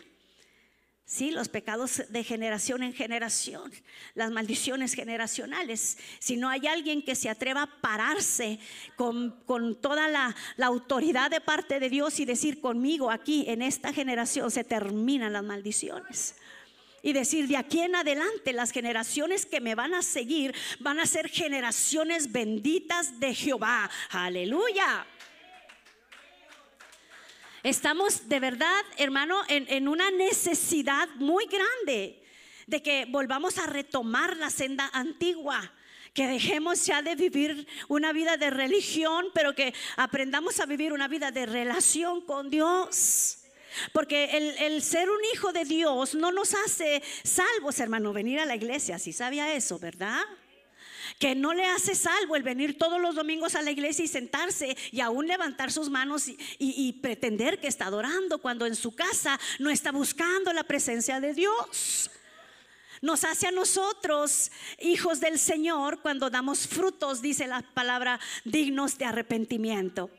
Sí, 1.05 1.31
los 1.31 1.49
pecados 1.49 2.03
de 2.09 2.25
generación 2.25 2.83
en 2.83 2.93
generación, 2.93 3.71
las 4.15 4.33
maldiciones 4.33 4.95
generacionales. 4.95 5.99
Si 6.19 6.37
no 6.37 6.49
hay 6.49 6.67
alguien 6.67 7.03
que 7.03 7.15
se 7.15 7.31
atreva 7.31 7.63
a 7.63 7.81
pararse 7.81 8.59
con, 8.97 9.45
toda 9.81 10.09
la, 10.09 10.35
la, 10.57 10.67
autoridad 10.67 11.31
de 11.31 11.41
parte 11.41 11.79
de 11.79 11.89
Dios 11.89 12.19
y 12.19 12.25
decir 12.25 12.61
conmigo 12.61 13.13
aquí 13.13 13.45
en 13.47 13.63
esta 13.63 13.93
generación 13.93 14.51
se 14.51 14.65
terminan 14.65 15.33
las 15.33 15.45
maldiciones. 15.45 16.35
Y 17.07 17.13
decir 17.13 17.47
de 17.47 17.57
aquí 17.57 17.83
en 17.83 17.95
adelante 17.95 18.53
las 18.53 18.73
generaciones 18.73 19.47
que 19.47 19.61
me 19.61 19.77
van 19.77 19.95
a 19.95 20.03
seguir 20.03 20.53
van 20.81 20.99
a 20.99 21.07
ser 21.07 21.29
generaciones 21.29 22.33
benditas 22.33 23.21
de 23.21 23.33
Jehová. 23.33 23.89
Aleluya. 24.11 25.07
Estamos 27.63 28.29
de 28.29 28.41
verdad, 28.41 28.83
hermano, 28.97 29.41
en, 29.47 29.87
una 29.87 30.11
necesidad 30.11 31.09
muy 31.15 31.47
grande 31.47 32.25
de 32.67 32.83
que 32.83 33.07
volvamos 33.09 33.57
a 33.59 33.67
retomar 33.67 34.37
la 34.37 34.51
senda 34.51 34.91
antigua 34.93 35.73
que 36.13 36.27
dejemos 36.27 36.87
ya 36.87 37.03
de 37.03 37.15
vivir 37.15 37.69
una 37.87 38.13
vida 38.13 38.37
de 38.37 38.51
religión, 38.51 39.27
pero 39.33 39.55
que 39.55 39.73
aprendamos 39.97 40.59
a 40.59 40.67
vivir 40.67 40.93
una 40.93 41.07
vida 41.07 41.31
de 41.31 41.47
relación 41.47 42.21
con 42.23 42.51
Dios. 42.51 43.46
Porque 43.93 44.57
el, 44.59 44.83
ser 44.83 45.11
un 45.11 45.19
hijo 45.35 45.53
de 45.53 45.65
Dios 45.65 46.15
no 46.15 46.33
nos 46.33 46.55
hace 46.55 47.03
salvos, 47.23 47.79
hermano, 47.81 48.13
venir 48.13 48.41
a 48.41 48.47
la 48.47 48.57
iglesia, 48.57 48.99
si 48.99 49.13
sabía 49.13 49.55
eso, 49.55 49.79
¿verdad? 49.79 50.23
que 51.19 51.35
no 51.35 51.55
le 51.55 51.65
hace 51.65 51.95
salvo 51.95 52.37
el 52.37 52.43
venir 52.43 52.77
todos 52.77 53.01
los 53.01 53.15
domingos 53.15 53.55
a 53.55 53.63
la 53.63 53.71
iglesia 53.71 54.05
y 54.05 54.09
sentarse 54.09 54.77
y 54.91 55.01
aún 55.01 55.27
levantar 55.27 55.73
sus 55.73 55.89
manos 55.89 56.25
y, 56.59 56.93
pretender 57.01 57.61
que 57.61 57.69
está 57.69 57.87
adorando 57.87 58.39
cuando 58.39 58.67
en 58.67 58.75
su 58.75 58.95
casa 58.95 59.39
no 59.59 59.71
está 59.71 59.93
buscando 59.93 60.53
la 60.53 60.65
presencia 60.65 61.21
de 61.21 61.33
Dios 61.33 62.11
nos 63.03 63.25
hace 63.25 63.47
a 63.47 63.51
nosotros, 63.51 64.51
hijos 64.81 65.21
del 65.21 65.39
Señor, 65.39 66.01
cuando 66.01 66.31
damos 66.31 66.67
frutos, 66.67 67.21
dice 67.21 67.47
la 67.47 67.63
palabra, 67.63 68.19
dignos 68.45 68.97
de 68.97 69.05
arrepentimiento. 69.05 70.11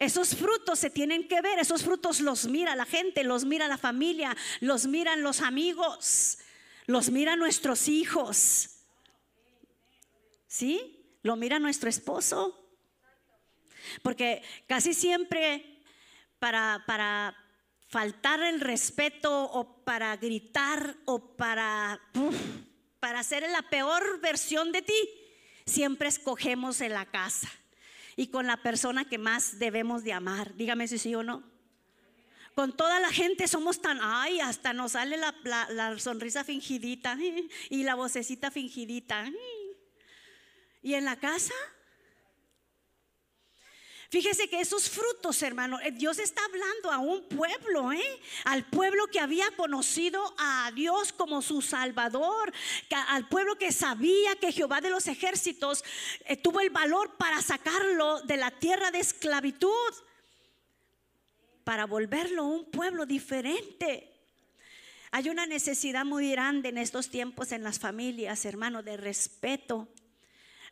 Esos 0.00 0.34
frutos 0.34 0.78
se 0.78 0.88
tienen 0.88 1.28
que 1.28 1.42
ver, 1.42 1.58
esos 1.58 1.82
frutos 1.82 2.20
los 2.20 2.46
mira 2.46 2.74
la 2.74 2.86
gente, 2.86 3.22
los 3.22 3.44
mira 3.44 3.68
la 3.68 3.76
familia, 3.76 4.34
los 4.60 4.86
miran 4.86 5.22
los 5.22 5.42
amigos, 5.42 6.38
los 6.86 7.10
mira 7.10 7.36
nuestros 7.36 7.86
hijos. 7.86 8.78
¿Sí? 10.46 11.04
Lo 11.22 11.36
mira 11.36 11.58
nuestro 11.58 11.90
esposo. 11.90 12.56
Porque 14.02 14.42
casi 14.66 14.94
siempre 14.94 15.82
para, 16.38 16.82
para 16.86 17.36
faltar 17.88 18.40
el 18.42 18.62
respeto 18.62 19.44
o 19.52 19.84
para 19.84 20.16
gritar 20.16 20.96
o 21.04 21.36
para, 21.36 22.00
para 23.00 23.22
ser 23.22 23.42
la 23.50 23.68
peor 23.68 24.18
versión 24.22 24.72
de 24.72 24.80
ti, 24.80 25.10
siempre 25.66 26.08
escogemos 26.08 26.80
en 26.80 26.94
la 26.94 27.04
casa 27.04 27.50
y 28.16 28.28
con 28.28 28.46
la 28.46 28.58
persona 28.58 29.08
que 29.08 29.18
más 29.18 29.58
debemos 29.58 30.04
de 30.04 30.12
amar. 30.12 30.54
Dígame 30.54 30.88
si 30.88 30.98
sí 30.98 31.14
o 31.14 31.22
no. 31.22 31.42
Con 32.54 32.76
toda 32.76 33.00
la 33.00 33.10
gente 33.10 33.46
somos 33.48 33.80
tan, 33.80 33.98
ay, 34.02 34.40
hasta 34.40 34.72
nos 34.72 34.92
sale 34.92 35.16
la, 35.16 35.34
la 35.70 35.98
sonrisa 35.98 36.44
fingidita 36.44 37.16
y 37.70 37.82
la 37.84 37.94
vocecita 37.94 38.50
fingidita. 38.50 39.30
Y 40.82 40.94
en 40.94 41.04
la 41.04 41.16
casa, 41.16 41.54
Fíjese 44.10 44.48
que 44.48 44.60
esos 44.60 44.90
frutos, 44.90 45.40
hermano, 45.40 45.78
eh, 45.78 45.92
Dios 45.92 46.18
está 46.18 46.44
hablando 46.44 46.90
a 46.90 46.98
un 46.98 47.22
pueblo, 47.28 47.92
¿eh? 47.92 48.20
al 48.44 48.64
pueblo 48.64 49.06
que 49.06 49.20
había 49.20 49.48
conocido 49.52 50.34
a 50.36 50.72
Dios 50.74 51.12
como 51.12 51.40
su 51.42 51.62
Salvador, 51.62 52.52
al 52.90 53.28
pueblo 53.28 53.56
que 53.56 53.70
sabía 53.70 54.34
que 54.34 54.50
Jehová 54.50 54.80
de 54.80 54.90
los 54.90 55.06
ejércitos 55.06 55.84
eh, 56.24 56.36
tuvo 56.36 56.58
el 56.58 56.70
valor 56.70 57.16
para 57.18 57.40
sacarlo 57.40 58.20
de 58.22 58.36
la 58.36 58.50
tierra 58.50 58.90
de 58.90 58.98
esclavitud, 58.98 59.94
para 61.62 61.86
volverlo 61.86 62.46
un 62.46 62.64
pueblo 62.64 63.06
diferente. 63.06 64.10
Hay 65.12 65.28
una 65.28 65.46
necesidad 65.46 66.04
muy 66.04 66.32
grande 66.32 66.70
en 66.70 66.78
estos 66.78 67.10
tiempos 67.10 67.52
en 67.52 67.62
las 67.62 67.78
familias, 67.78 68.44
hermano, 68.44 68.82
de 68.82 68.96
respeto 68.96 69.86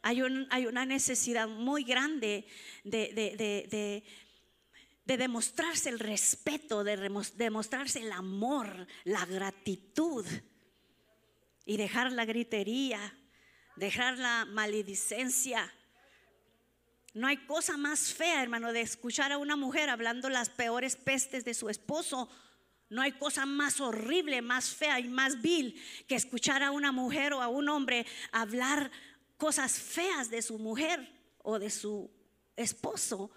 hay, 0.02 0.21
una 0.67 0.87
necesidad 0.87 1.49
muy 1.49 1.85
grande 1.85 2.47
de, 2.85 4.05
demostrarse 5.05 5.88
el 5.88 5.99
respeto, 5.99 6.85
de 6.85 6.97
demostrarse 7.37 8.00
el 8.00 8.12
amor, 8.12 8.87
la 9.05 9.25
gratitud 9.26 10.26
y 11.64 11.76
dejar 11.76 12.12
la 12.12 12.25
gritería, 12.25 13.14
dejar 13.76 14.19
la 14.19 14.45
maledicencia. 14.47 15.73
No 17.14 17.26
hay 17.26 17.38
cosa 17.47 17.76
más 17.76 18.12
fea, 18.12 18.43
hermano, 18.43 18.73
de 18.73 18.81
escuchar 18.81 19.33
a 19.33 19.38
una 19.38 19.57
mujer 19.57 19.90
hablando 19.90 20.28
las 20.28 20.50
peores 20.50 20.97
pestes 20.97 21.45
de 21.45 21.55
su 21.55 21.69
esposo. 21.69 22.28
No 22.90 23.02
hay 23.02 23.12
cosa 23.12 23.45
más 23.45 23.81
horrible, 23.81 24.40
más 24.40 24.71
fea 24.71 25.00
y 25.00 25.09
más 25.09 25.43
vil 25.43 25.78
que 26.07 26.14
escuchar 26.14 26.62
a 26.62 26.71
una 26.71 26.93
mujer 26.93 27.35
o 27.35 27.43
a 27.43 27.49
un 27.49 27.69
hombre 27.69 28.07
hablar 28.33 28.90
cosas 29.38 29.73
feas 29.73 30.28
de 30.28 30.42
su 30.42 30.59
mujer 30.59 31.09
o 31.42 31.59
de 31.59 31.71
su 31.71 32.11
esposo. 32.57 33.30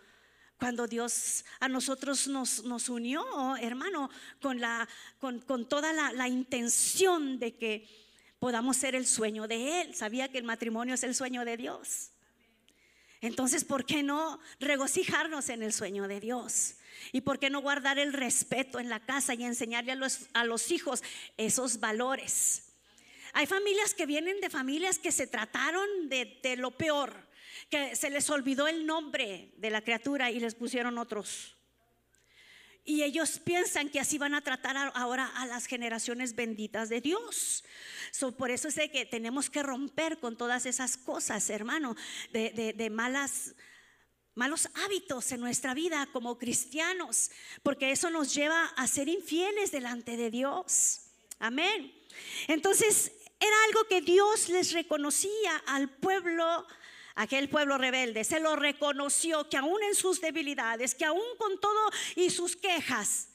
Cuando 0.58 0.86
Dios 0.86 1.46
a 1.60 1.70
nosotros 1.70 2.27
nos, 2.27 2.63
nos 2.65 2.89
unió, 2.89 3.55
hermano, 3.58 4.10
con, 4.41 4.60
la, 4.60 4.88
con, 5.20 5.39
con 5.39 5.67
toda 5.67 5.93
la, 5.93 6.12
la 6.12 6.27
intención 6.27 7.39
de 7.39 7.55
que 7.55 7.88
podamos 8.39 8.77
ser 8.77 8.96
el 8.96 9.08
sueño 9.08 9.48
de 9.48 9.81
Él. 9.81 9.96
Sabía 9.96 10.29
que 10.29 10.38
el 10.38 10.43
matrimonio 10.43 10.96
es 10.96 11.03
el 11.03 11.15
sueño 11.15 11.46
de 11.46 11.58
Dios. 11.58 12.12
Entonces, 13.22 13.63
¿por 13.63 13.86
qué 13.86 14.01
no 14.01 14.39
regocijarnos 14.60 15.50
en 15.50 15.62
el 15.62 15.74
sueño 15.74 16.08
de 16.08 16.20
Dios? 16.20 16.75
¿Y 17.12 17.22
por 17.22 17.38
qué 17.38 17.50
no 17.51 17.62
guardar 17.62 18.00
el 18.00 18.13
respeto 18.13 18.79
en 18.79 18.89
la 18.89 19.00
casa 19.00 19.36
y 19.36 19.43
enseñarle 19.43 19.91
a 19.91 19.96
los, 19.96 20.27
a 20.34 20.43
los 20.43 20.72
hijos 20.72 21.03
esos 21.38 21.79
valores? 21.79 22.70
Hay 23.33 23.45
familias 23.45 23.93
que 23.93 24.05
vienen 24.05 24.41
de 24.41 24.50
familias 24.50 25.00
que 25.00 25.11
se 25.11 25.27
trataron 25.27 26.09
de, 26.09 26.55
lo 26.57 26.71
peor, 26.71 27.27
que 27.69 27.95
se 27.95 28.09
les 28.09 28.29
olvidó 28.29 28.67
el 28.67 28.85
nombre 28.85 29.53
de 29.57 29.69
la 29.69 29.81
criatura 29.81 30.31
y 30.31 30.39
les 30.39 30.55
pusieron 30.55 30.97
otros. 30.97 31.55
Y 32.83 33.03
ellos 33.03 33.39
piensan 33.39 33.89
que 33.89 34.00
así 34.00 34.17
van 34.17 34.33
a 34.33 34.41
tratar 34.41 34.91
ahora 34.95 35.27
a 35.27 35.45
las 35.45 35.67
generaciones 35.67 36.35
benditas 36.35 36.89
de 36.89 37.00
Dios. 37.00 37.63
por 38.38 38.50
eso 38.50 38.67
es 38.67 38.75
que 38.91 39.05
tenemos 39.05 39.50
que 39.50 39.63
romper 39.63 40.19
con 40.19 40.35
todas 40.35 40.65
esas 40.65 40.97
cosas, 40.97 41.50
hermano, 41.50 41.95
de, 42.31 42.73
de 42.75 42.89
malas 42.89 43.55
malos 44.33 44.69
hábitos 44.85 45.31
en 45.33 45.41
nuestra 45.41 45.73
vida 45.73 46.07
como 46.13 46.38
cristianos, 46.38 47.31
porque 47.63 47.91
eso 47.91 48.09
nos 48.09 48.33
lleva 48.33 48.65
a 48.77 48.88
ser 48.88 49.09
infieles 49.09 49.71
delante 49.71 50.15
de 50.15 50.31
Dios. 50.31 51.01
Amén. 51.39 51.93
Entonces, 52.47 53.11
era 53.41 53.55
algo 53.67 53.88
que 53.89 54.01
Dios 54.01 54.50
les 54.50 54.71
reconocía 54.71 55.57
al 55.65 55.89
pueblo, 55.89 56.67
aquel 57.15 57.50
pueblo 57.50 57.79
rebelde. 57.79 58.23
Se 58.23 58.39
lo 58.39 58.56
reconoció 58.56 59.49
que 59.49 59.58
aún 59.58 59.82
en 59.84 59.95
sus 59.95 60.21
debilidades, 60.21 60.93
que 60.93 61.06
aún 61.06 61.25
con 61.39 61.60
todo 61.60 61.89
y 62.15 62.30
sus 62.30 62.56
quejas, 62.56 63.30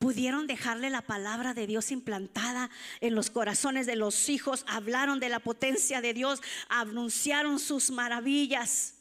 pudieron 0.00 0.48
dejarle 0.48 0.90
la 0.90 1.02
palabra 1.02 1.54
de 1.54 1.68
Dios 1.68 1.92
implantada 1.92 2.70
en 3.00 3.14
los 3.14 3.30
corazones 3.30 3.86
de 3.86 3.94
los 3.94 4.28
hijos, 4.28 4.64
hablaron 4.66 5.20
de 5.20 5.28
la 5.28 5.38
potencia 5.38 6.00
de 6.00 6.12
Dios, 6.12 6.40
anunciaron 6.68 7.60
sus 7.60 7.90
maravillas, 7.90 8.94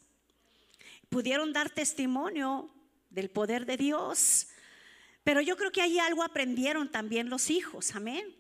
pudieron 1.10 1.54
dar 1.54 1.72
testimonio 1.72 2.70
del 3.10 3.32
poder 3.32 3.66
de 3.66 3.78
Dios. 3.78 4.50
Pero 5.24 5.42
yo 5.42 5.58
creo 5.58 5.72
que 5.72 5.82
ahí 5.82 5.98
algo 5.98 6.22
aprendieron 6.22 6.92
también 6.92 7.30
los 7.30 7.50
hijos, 7.50 7.96
amén. 7.96 8.39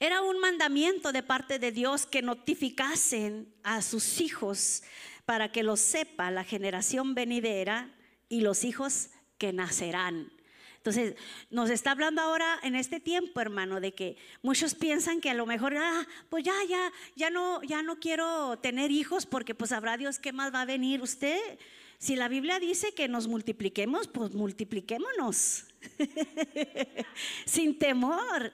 Era 0.00 0.22
un 0.22 0.38
mandamiento 0.38 1.10
de 1.12 1.24
parte 1.24 1.58
de 1.58 1.72
Dios 1.72 2.06
que 2.06 2.22
notificasen 2.22 3.52
a 3.64 3.82
sus 3.82 4.20
hijos 4.20 4.82
para 5.24 5.50
que 5.50 5.64
lo 5.64 5.76
sepa 5.76 6.30
la 6.30 6.44
generación 6.44 7.14
venidera 7.14 7.92
y 8.28 8.40
los 8.40 8.62
hijos 8.62 9.10
que 9.38 9.52
nacerán. 9.52 10.32
Entonces, 10.76 11.16
nos 11.50 11.68
está 11.68 11.90
hablando 11.90 12.22
ahora 12.22 12.60
en 12.62 12.76
este 12.76 13.00
tiempo, 13.00 13.40
hermano, 13.40 13.80
de 13.80 13.92
que 13.92 14.16
muchos 14.40 14.76
piensan 14.76 15.20
que 15.20 15.30
a 15.30 15.34
lo 15.34 15.46
mejor, 15.46 15.76
ah, 15.76 16.06
pues 16.28 16.44
ya, 16.44 16.54
ya, 16.68 16.92
ya 17.16 17.28
no, 17.28 17.60
ya 17.64 17.82
no 17.82 17.98
quiero 17.98 18.58
tener 18.60 18.92
hijos 18.92 19.26
porque 19.26 19.54
pues 19.54 19.72
habrá 19.72 19.96
Dios 19.96 20.20
qué 20.20 20.32
más 20.32 20.54
va 20.54 20.62
a 20.62 20.64
venir 20.64 21.02
usted. 21.02 21.58
Si 21.98 22.14
la 22.14 22.28
Biblia 22.28 22.60
dice 22.60 22.94
que 22.94 23.08
nos 23.08 23.26
multipliquemos, 23.26 24.06
pues 24.06 24.32
multipliquémonos. 24.32 25.64
Sin 27.44 27.76
temor. 27.78 28.52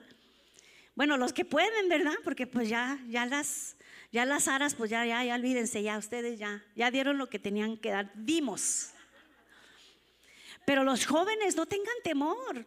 Bueno, 0.95 1.17
los 1.17 1.33
que 1.33 1.43
pueden, 1.43 1.89
¿verdad? 1.89 2.15
Porque 2.23 2.47
pues 2.47 2.69
ya, 2.69 2.97
ya 3.09 3.25
las, 3.25 3.75
ya 4.13 4.25
las 4.25 4.47
aras, 4.47 4.75
pues 4.75 4.89
ya, 4.89 5.05
ya, 5.05 5.23
ya 5.25 5.35
olvídense, 5.35 5.83
ya 5.83 5.97
ustedes 5.97 6.39
ya, 6.39 6.63
ya 6.73 6.89
dieron 6.89 7.17
lo 7.17 7.29
que 7.29 7.37
tenían 7.37 7.75
que 7.75 7.89
dar, 7.89 8.11
dimos. 8.15 8.91
Pero 10.65 10.85
los 10.85 11.05
jóvenes 11.05 11.57
no 11.57 11.65
tengan 11.65 11.93
temor, 12.01 12.65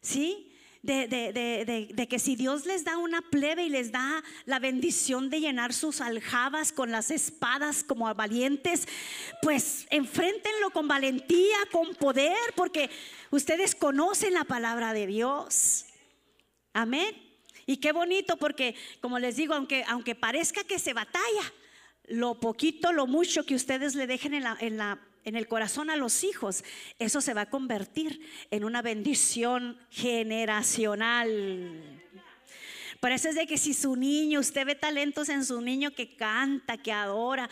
¿sí? 0.00 0.52
De, 0.82 1.08
de, 1.08 1.92
de, 1.92 2.08
que 2.08 2.20
si 2.20 2.36
Dios 2.36 2.64
les 2.64 2.84
da 2.84 2.96
una 2.98 3.20
plebe 3.20 3.64
y 3.64 3.68
les 3.68 3.90
da 3.90 4.22
la 4.44 4.60
bendición 4.60 5.28
de 5.28 5.40
llenar 5.40 5.72
sus 5.74 6.00
aljabas 6.00 6.70
con 6.70 6.92
las 6.92 7.10
espadas 7.10 7.82
como 7.82 8.14
valientes, 8.14 8.86
pues 9.42 9.88
enfréntenlo 9.90 10.70
con 10.70 10.86
valentía, 10.86 11.56
con 11.72 11.96
poder, 11.96 12.36
porque 12.54 12.88
ustedes 13.32 13.74
conocen 13.74 14.34
la 14.34 14.44
palabra 14.44 14.92
de 14.92 15.08
Dios. 15.08 15.86
Amén. 16.72 17.25
Y 17.66 17.78
qué 17.78 17.92
bonito 17.92 18.36
porque, 18.36 18.76
como 19.00 19.18
les 19.18 19.36
digo, 19.36 19.54
aunque, 19.54 19.84
aunque 19.88 20.14
parezca 20.14 20.62
que 20.62 20.78
se 20.78 20.94
batalla, 20.94 21.52
lo 22.06 22.38
poquito, 22.38 22.92
lo 22.92 23.08
mucho 23.08 23.44
que 23.44 23.56
ustedes 23.56 23.96
le 23.96 24.06
dejen 24.06 24.34
en, 24.34 24.44
la, 24.44 24.56
en, 24.60 24.76
la, 24.76 25.00
en 25.24 25.34
el 25.34 25.48
corazón 25.48 25.90
a 25.90 25.96
los 25.96 26.22
hijos, 26.22 26.62
eso 27.00 27.20
se 27.20 27.34
va 27.34 27.42
a 27.42 27.50
convertir 27.50 28.20
en 28.52 28.64
una 28.64 28.82
bendición 28.82 29.76
generacional. 29.90 32.04
Por 33.00 33.10
eso 33.10 33.28
es 33.28 33.34
de 33.34 33.46
que 33.46 33.58
si 33.58 33.74
su 33.74 33.96
niño, 33.96 34.40
usted 34.40 34.64
ve 34.64 34.76
talentos 34.76 35.28
en 35.28 35.44
su 35.44 35.60
niño 35.60 35.90
que 35.90 36.16
canta, 36.16 36.78
que 36.78 36.92
adora, 36.92 37.50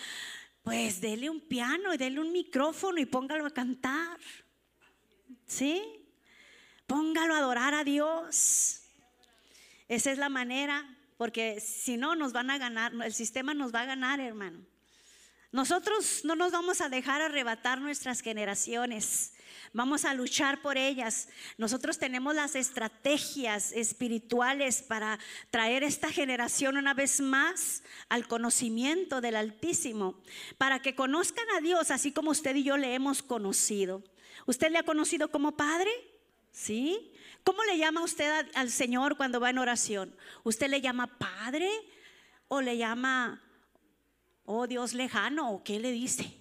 pues 0.63 1.01
dele 1.01 1.29
un 1.29 1.41
piano 1.41 1.93
y 1.93 1.99
dele 1.99 2.21
un 2.21 2.33
micrófono 2.33 3.01
y 3.01 3.07
póngalo 3.07 3.47
a 3.47 3.51
cantar. 3.51 4.19
¿Sí? 5.47 5.83
Póngalo 6.87 7.35
a 7.35 7.39
adorar 7.39 7.75
a 7.75 7.85
Dios. 7.85 8.84
Esa 9.89 10.11
es 10.11 10.19
la 10.19 10.29
manera, 10.29 10.97
porque 11.17 11.61
si 11.61 11.97
no 11.97 12.15
nos 12.15 12.33
van 12.33 12.51
a 12.51 12.59
ganar, 12.59 12.93
el 13.05 13.15
sistema 13.15 13.55
nos 13.55 13.75
va 13.75 13.83
a 13.83 13.87
ganar, 13.87 14.21
hermano. 14.21 14.65
Nosotros 15.55 16.23
no 16.25 16.35
nos 16.35 16.51
vamos 16.51 16.81
a 16.81 16.89
dejar 16.89 17.23
arrebatar 17.23 17.81
nuestras 17.81 18.23
generaciones. 18.23 19.35
Vamos 19.73 20.05
a 20.05 20.13
luchar 20.13 20.61
por 20.63 20.77
ellas. 20.77 21.29
Nosotros 21.59 21.99
tenemos 21.99 22.35
las 22.35 22.57
estrategias 22.57 23.71
espirituales 23.71 24.83
para 24.83 25.21
traer 25.51 25.85
esta 25.85 26.11
generación 26.11 26.77
una 26.77 26.93
vez 26.93 27.21
más 27.21 27.85
al 28.09 28.27
conocimiento 28.27 29.21
del 29.21 29.37
Altísimo, 29.37 30.21
para 30.59 30.83
que 30.83 30.97
conozcan 30.97 31.47
a 31.57 31.61
Dios 31.61 31.93
así 31.93 32.11
como 32.11 32.33
usted 32.33 32.57
y 32.57 32.65
yo 32.65 32.77
le 32.77 32.95
hemos 32.95 33.23
conocido. 33.23 34.03
¿Usted 34.47 34.73
le 34.73 34.79
ha 34.79 34.83
conocido 34.83 35.31
como 35.31 35.57
Padre? 35.57 35.91
¿Sí? 36.51 37.13
¿Cómo 37.45 37.63
le 37.65 37.77
llama 37.77 38.03
usted 38.03 38.49
al 38.55 38.71
Señor 38.71 39.19
cuando 39.19 39.39
va 39.39 39.51
en 39.51 39.59
oración? 39.59 40.17
¿Usted 40.45 40.69
le 40.69 40.81
llama 40.81 41.19
Padre 41.19 41.71
o 42.49 42.63
le 42.63 42.79
llama, 42.79 43.43
oh 44.47 44.67
Dios 44.67 44.95
lejano 44.95 45.53
o 45.53 45.63
qué 45.63 45.79
le 45.79 45.93
dice? 45.93 46.35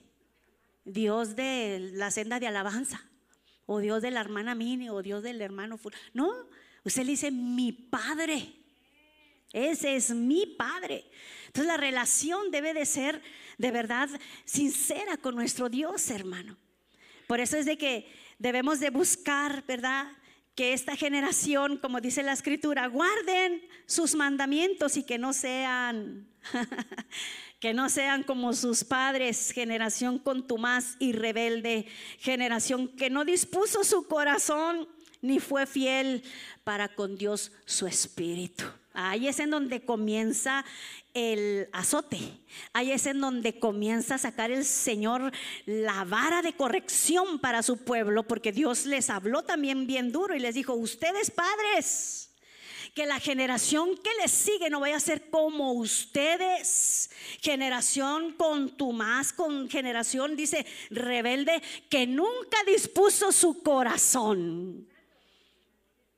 Dios 0.86 1.36
de 1.36 1.92
la 1.94 2.10
senda 2.10 2.40
de 2.40 2.48
alabanza, 2.48 3.04
o 3.66 3.80
Dios 3.80 4.02
de 4.02 4.12
la 4.12 4.22
hermana 4.22 4.56
Mini, 4.56 4.90
o 4.90 5.02
Dios 5.02 5.24
del 5.24 5.42
hermano. 5.42 5.80
No, 6.14 6.32
usted 6.84 7.04
le 7.04 7.12
dice 7.12 7.32
mi 7.32 7.74
Padre. 7.74 8.54
Ese 9.52 9.96
es 9.96 10.10
mi 10.10 10.46
Padre. 10.46 11.06
Entonces 11.48 11.68
la 11.68 11.78
relación 11.78 12.50
debe 12.50 12.74
de 12.74 12.86
ser 12.86 13.22
de 13.58 13.72
verdad 13.72 14.10
sincera 14.46 15.18
con 15.18 15.36
nuestro 15.36 15.70
Dios, 15.70 16.10
hermano. 16.10 16.58
Por 17.28 17.40
eso 17.40 17.58
es 17.58 17.66
de 17.66 17.78
que 17.78 18.12
debemos 18.40 18.80
de 18.80 18.90
buscar, 18.90 19.64
¿verdad? 19.66 20.08
Que 20.56 20.74
esta 20.74 20.96
generación, 20.96 21.78
como 21.78 22.00
dice 22.00 22.22
la 22.24 22.34
escritura, 22.34 22.88
guarden 22.88 23.62
sus 23.86 24.16
mandamientos 24.16 24.98
y 24.98 25.04
que 25.04 25.18
no 25.18 25.34
sean 25.34 26.28
que 27.60 27.74
no 27.74 27.90
sean 27.90 28.24
como 28.24 28.52
sus 28.54 28.84
padres, 28.84 29.52
generación 29.52 30.20
contumaz 30.20 30.98
y 31.00 31.14
rebelde, 31.14 31.88
generación 32.20 32.90
que 32.90 33.10
no 33.10 33.24
dispuso 33.24 33.86
su 33.86 34.06
corazón 34.06 34.88
ni 35.22 35.40
fue 35.40 35.66
fiel 35.66 36.24
para 36.66 36.94
con 36.94 37.16
Dios 37.16 37.54
su 37.66 37.88
espíritu. 37.88 38.66
Ahí 38.94 39.28
es 39.28 39.40
en 39.40 39.50
donde 39.50 39.84
comienza 39.84 40.64
el 41.14 41.68
azote. 41.74 42.20
Ahí 42.74 42.92
es 42.92 43.06
en 43.06 43.20
donde 43.20 43.60
comienza 43.60 44.16
a 44.16 44.20
sacar 44.20 44.52
el 44.52 44.66
Señor 44.66 45.32
la 45.66 46.04
vara 46.06 46.42
de 46.42 46.54
corrección 46.54 47.40
para 47.40 47.64
su 47.64 47.78
pueblo, 47.84 48.24
porque 48.28 48.52
Dios 48.52 48.86
les 48.86 49.10
habló 49.10 49.44
también 49.44 49.88
bien 49.88 50.12
duro 50.12 50.36
y 50.36 50.40
les 50.40 50.56
dijo, 50.56 50.74
ustedes 50.74 51.32
padres, 51.32 52.30
que 52.94 53.06
la 53.08 53.20
generación 53.20 53.98
que 53.98 54.12
les 54.22 54.32
sigue 54.32 54.70
no 54.70 54.80
vaya 54.80 54.98
a 54.98 55.00
ser 55.00 55.30
como 55.30 55.74
ustedes. 55.74 57.10
Generación 57.42 58.34
con 58.34 58.78
tu 58.78 58.92
más, 58.94 59.34
con 59.34 59.70
generación, 59.70 60.36
dice, 60.36 60.66
rebelde, 60.92 61.62
que 61.90 62.06
nunca 62.06 62.58
dispuso 62.68 63.32
su 63.32 63.64
corazón, 63.64 64.88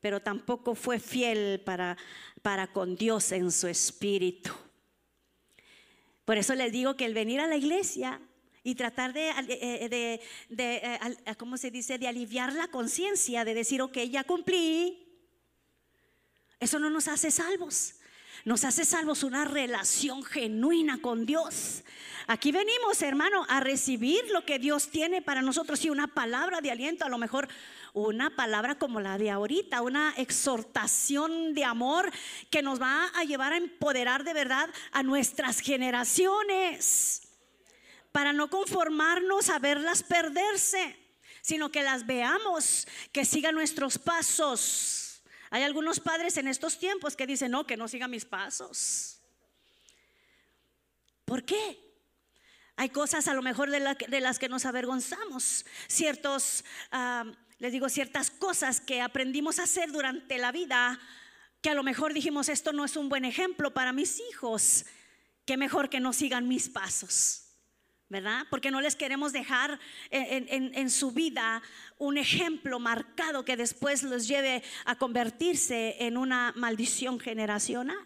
pero 0.06 0.20
tampoco 0.20 0.76
fue 0.76 1.00
fiel 1.00 1.60
para, 1.62 1.98
para 2.44 2.72
con 2.72 2.96
Dios 2.96 3.32
en 3.32 3.52
su 3.52 3.68
espíritu. 3.68 4.52
Por 6.26 6.38
eso 6.38 6.54
les 6.54 6.72
digo 6.72 6.96
que 6.96 7.06
el 7.06 7.16
venir 7.16 7.40
a 7.40 7.48
la 7.48 7.56
iglesia 7.56 8.22
y 8.62 8.76
tratar 8.76 9.14
de, 9.14 9.32
eh, 9.32 9.90
de, 9.90 10.22
de, 10.50 10.76
eh, 10.76 11.36
¿cómo 11.40 11.58
se 11.58 11.72
dice?, 11.72 11.98
de 11.98 12.08
aliviar 12.08 12.54
la 12.54 12.68
conciencia, 12.68 13.44
de 13.46 13.56
decir, 13.56 13.82
ok, 13.82 13.98
ya 14.12 14.24
cumplí, 14.24 15.08
eso 16.60 16.78
no 16.78 16.92
nos 16.92 17.08
hace 17.08 17.32
salvos. 17.32 17.96
Nos 18.44 18.64
hace 18.64 18.86
salvos 18.86 19.24
una 19.24 19.46
relación 19.46 20.24
genuina 20.24 21.02
con 21.02 21.26
Dios. 21.26 21.84
Aquí 22.28 22.52
venimos, 22.52 23.02
hermano, 23.02 23.44
a 23.50 23.60
recibir 23.60 24.22
lo 24.32 24.46
que 24.46 24.60
Dios 24.60 24.90
tiene 24.90 25.24
para 25.24 25.42
nosotros 25.42 25.84
y 25.84 25.90
una 25.90 26.06
palabra 26.06 26.62
de 26.62 26.70
aliento, 26.70 27.06
a 27.06 27.10
lo 27.10 27.18
mejor 27.18 27.48
una 27.96 28.36
palabra 28.36 28.76
como 28.76 29.00
la 29.00 29.18
de 29.18 29.32
ahorita, 29.32 29.82
una 29.82 30.14
exhortación 30.18 31.56
de 31.56 31.66
amor 31.66 32.12
que 32.52 32.62
nos 32.62 32.80
va 32.80 33.08
a 33.16 33.24
llevar 33.24 33.54
a 33.54 33.58
empoderar 33.58 34.24
de 34.24 34.34
verdad 34.34 34.70
a 34.92 35.02
nuestras 35.02 35.60
generaciones, 35.60 37.24
para 38.12 38.34
no 38.34 38.52
conformarnos 38.52 39.50
a 39.50 39.58
verlas 39.58 40.04
perderse, 40.04 40.96
sino 41.42 41.72
que 41.72 41.82
las 41.82 42.06
veamos, 42.06 42.88
que 43.12 43.26
sigan 43.26 43.56
nuestros 43.56 43.98
pasos 43.98 45.06
hay 45.56 45.64
algunos 45.64 46.02
padres 46.02 46.36
en 46.36 46.50
estos 46.50 46.78
tiempos 46.78 47.16
que 47.16 47.26
dicen, 47.26 47.52
no, 47.52 47.66
que 47.66 47.78
no 47.78 47.88
siga 47.88 48.10
mis 48.10 48.26
pasos. 48.26 49.22
¿Por 51.24 51.46
qué? 51.46 51.80
Hay 52.76 52.90
cosas 52.90 53.30
a 53.30 53.34
lo 53.34 53.42
mejor 53.42 53.70
de, 53.72 54.20
las 54.20 54.38
que 54.38 54.50
nos 54.50 54.66
avergonzamos, 54.66 55.66
ciertos, 55.88 56.66
les 57.58 57.72
digo, 57.72 57.90
ciertas 57.90 58.30
cosas 58.30 58.82
que 58.82 59.02
aprendimos 59.02 59.60
a 59.60 59.64
hacer 59.64 59.92
durante 59.92 60.38
la 60.38 60.52
vida, 60.52 61.00
que 61.62 61.70
a 61.70 61.74
lo 61.74 61.84
mejor 61.84 62.14
dijimos, 62.14 62.50
esto 62.50 62.74
no 62.74 62.86
es 62.86 62.96
un 62.98 63.10
buen 63.10 63.26
ejemplo 63.26 63.74
para 63.74 63.94
mis 63.94 64.20
hijos, 64.30 64.86
que 65.46 65.58
mejor 65.58 65.90
que 65.90 66.00
no 66.00 66.14
sigan 66.14 66.48
mis 66.48 66.70
pasos. 66.70 67.46
¿verdad? 68.08 68.46
Porque 68.50 68.70
no 68.70 68.82
les 68.82 68.96
queremos 68.96 69.34
dejar 69.34 69.80
en, 70.12 70.90
su 70.90 71.12
vida 71.12 71.62
un 71.98 72.18
ejemplo 72.18 72.80
marcado 72.80 73.44
que 73.44 73.58
después 73.58 74.04
los 74.04 74.28
lleve 74.28 74.64
a 74.86 74.96
convertirse 74.96 75.96
en 76.00 76.18
una 76.18 76.54
maldición 76.56 77.20
generacional. 77.20 77.98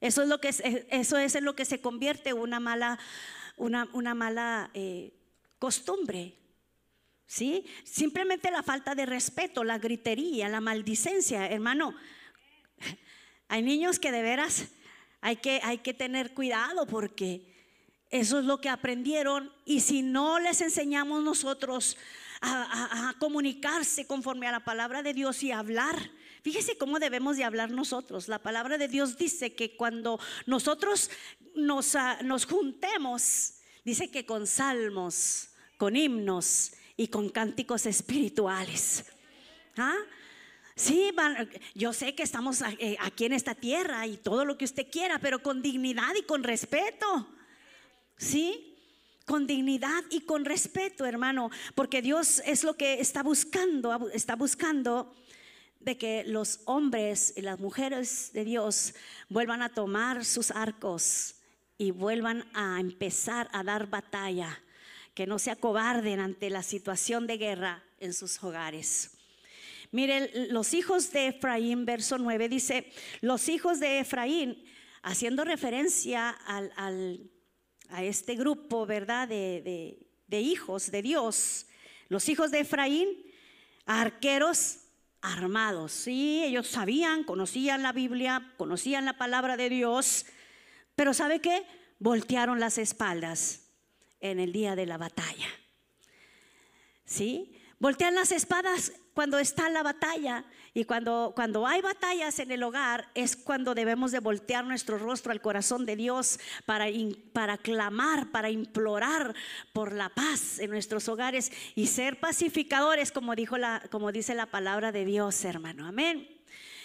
Eso 0.00 0.22
es 0.22 0.28
lo 0.28 0.38
que, 0.38 0.48
eso 0.90 1.16
es 1.16 1.34
en 1.34 1.44
lo 1.44 1.56
que 1.56 1.64
se 1.64 1.80
convierte 1.80 2.34
una 2.34 2.60
mala, 2.60 2.98
una, 3.56 3.88
una 3.94 4.14
mala 4.14 4.70
eh, 4.74 5.14
costumbre. 5.58 6.34
¿Sí? 7.26 7.64
Simplemente 7.84 8.50
la 8.50 8.62
falta 8.62 8.94
de 8.94 9.06
respeto, 9.06 9.64
la 9.64 9.78
gritería, 9.78 10.48
la 10.48 10.60
maldicencia, 10.60 11.48
hermano. 11.48 11.94
Hay 13.48 13.62
niños 13.62 13.98
que 13.98 14.12
de 14.12 14.22
veras 14.22 14.68
hay 15.24 15.36
que, 15.36 15.58
hay 15.62 15.78
que 15.78 15.94
tener 15.94 16.34
cuidado 16.34 16.84
porque 16.84 17.50
eso 18.10 18.38
es 18.38 18.44
lo 18.44 18.60
que 18.60 18.68
aprendieron 18.68 19.50
y 19.64 19.80
si 19.80 20.02
no 20.02 20.38
les 20.38 20.60
enseñamos 20.60 21.24
nosotros 21.24 21.96
a, 22.42 23.14
comunicarse 23.18 24.06
conforme 24.06 24.46
a 24.46 24.52
la 24.52 24.64
palabra 24.66 25.02
de 25.02 25.14
Dios 25.14 25.42
y 25.42 25.50
hablar, 25.50 25.96
fíjese 26.42 26.76
cómo 26.76 26.98
debemos 26.98 27.38
de 27.38 27.44
hablar 27.44 27.70
nosotros. 27.70 28.28
La 28.28 28.38
palabra 28.38 28.76
de 28.76 28.86
Dios 28.86 29.16
dice 29.16 29.54
que 29.54 29.76
cuando 29.76 30.20
nosotros 30.44 31.10
nos, 31.54 31.96
ah, 31.96 32.18
nos 32.22 32.44
juntemos, 32.44 33.54
dice 33.82 34.10
que 34.10 34.26
con 34.26 34.46
salmos, 34.46 35.48
con 35.78 35.96
himnos 35.96 36.72
y 36.96 37.08
con 37.08 37.28
cánticos 37.28 37.86
espirituales. 37.86 39.04
¿Ah? 39.76 39.96
Sí, 40.76 41.12
yo 41.74 41.92
sé 41.92 42.14
que 42.14 42.24
estamos 42.24 42.60
eh, 42.62 42.96
aquí 43.00 43.26
en 43.26 43.32
esta 43.32 43.54
tierra 43.54 44.06
y 44.06 44.16
todo 44.16 44.44
lo 44.44 44.58
que 44.58 44.64
usted 44.64 44.88
quiera, 44.90 45.18
pero 45.20 45.42
con 45.42 45.62
dignidad 45.62 46.14
y 46.18 46.22
con 46.22 46.42
respeto. 46.42 47.28
¿Sí? 48.16 48.76
Con 49.24 49.46
dignidad 49.46 50.04
y 50.10 50.22
con 50.22 50.44
respeto, 50.44 51.06
hermano, 51.06 51.50
porque 51.74 52.02
Dios 52.02 52.42
es 52.44 52.64
lo 52.64 52.74
que 52.74 53.00
está 53.00 53.22
buscando, 53.22 54.10
está 54.10 54.36
buscando 54.36 55.14
de 55.80 55.96
que 55.96 56.24
los 56.24 56.60
hombres 56.64 57.32
y 57.36 57.42
las 57.42 57.60
mujeres 57.60 58.32
de 58.32 58.44
Dios 58.44 58.94
vuelvan 59.28 59.62
a 59.62 59.68
tomar 59.68 60.24
sus 60.24 60.50
arcos 60.50 61.36
y 61.78 61.90
vuelvan 61.90 62.44
a 62.54 62.80
empezar 62.80 63.48
a 63.52 63.62
dar 63.62 63.88
batalla, 63.88 64.62
que 65.14 65.26
no 65.26 65.38
se 65.38 65.50
acobarden 65.50 66.20
ante 66.20 66.50
la 66.50 66.62
situación 66.62 67.26
de 67.26 67.38
guerra 67.38 67.82
en 67.98 68.12
sus 68.12 68.42
hogares. 68.42 69.12
Miren, 69.92 70.28
los 70.52 70.74
hijos 70.74 71.12
de 71.12 71.28
Efraín, 71.28 71.86
verso 71.86 72.18
9 72.18 72.48
dice, 72.48 72.92
los 73.20 73.48
hijos 73.48 73.78
de 73.78 74.00
Efraín, 74.00 74.64
haciendo 75.02 75.44
referencia 75.44 76.30
al, 76.30 76.72
al 76.76 77.30
a 77.90 78.02
este 78.02 78.34
grupo, 78.34 78.86
¿verdad? 78.86 79.28
De, 79.28 79.98
hijos 80.30 80.90
de 80.90 81.00
Dios, 81.00 81.66
los 82.08 82.28
hijos 82.28 82.50
de 82.50 82.60
Efraín, 82.60 83.08
arqueros 83.86 84.78
armados. 85.20 85.92
Sí, 85.92 86.42
ellos 86.44 86.66
sabían, 86.66 87.22
conocían 87.22 87.84
la 87.84 87.92
Biblia, 87.92 88.52
conocían 88.56 89.04
la 89.04 89.16
palabra 89.16 89.56
de 89.56 89.68
Dios, 89.68 90.26
pero 90.96 91.14
¿sabe 91.14 91.40
qué? 91.40 91.64
Voltearon 92.00 92.58
las 92.58 92.78
espaldas 92.78 93.63
en 94.24 94.40
el 94.40 94.52
día 94.52 94.74
de 94.74 94.86
la 94.86 94.96
batalla. 94.96 95.48
¿Sí? 97.04 97.60
Voltean 97.78 98.14
las 98.14 98.32
espadas 98.32 98.92
cuando 99.12 99.38
está 99.38 99.68
la 99.68 99.82
batalla 99.82 100.44
y 100.72 100.84
cuando, 100.84 101.32
cuando 101.36 101.66
hay 101.66 101.82
batallas 101.82 102.38
en 102.38 102.50
el 102.50 102.62
hogar 102.62 103.10
es 103.14 103.36
cuando 103.36 103.74
debemos 103.74 104.12
de 104.12 104.20
voltear 104.20 104.64
nuestro 104.64 104.96
rostro 104.96 105.30
al 105.30 105.42
corazón 105.42 105.84
de 105.84 105.94
Dios 105.94 106.40
para, 106.64 106.86
para 107.34 107.58
clamar, 107.58 108.30
para 108.30 108.48
implorar 108.48 109.34
por 109.74 109.92
la 109.92 110.08
paz 110.08 110.58
en 110.58 110.70
nuestros 110.70 111.06
hogares 111.08 111.52
y 111.74 111.88
ser 111.88 112.18
pacificadores 112.18 113.12
como, 113.12 113.36
dijo 113.36 113.58
la, 113.58 113.82
como 113.90 114.10
dice 114.10 114.34
la 114.34 114.46
palabra 114.46 114.90
de 114.90 115.04
Dios, 115.04 115.44
hermano. 115.44 115.86
Amén. 115.86 116.26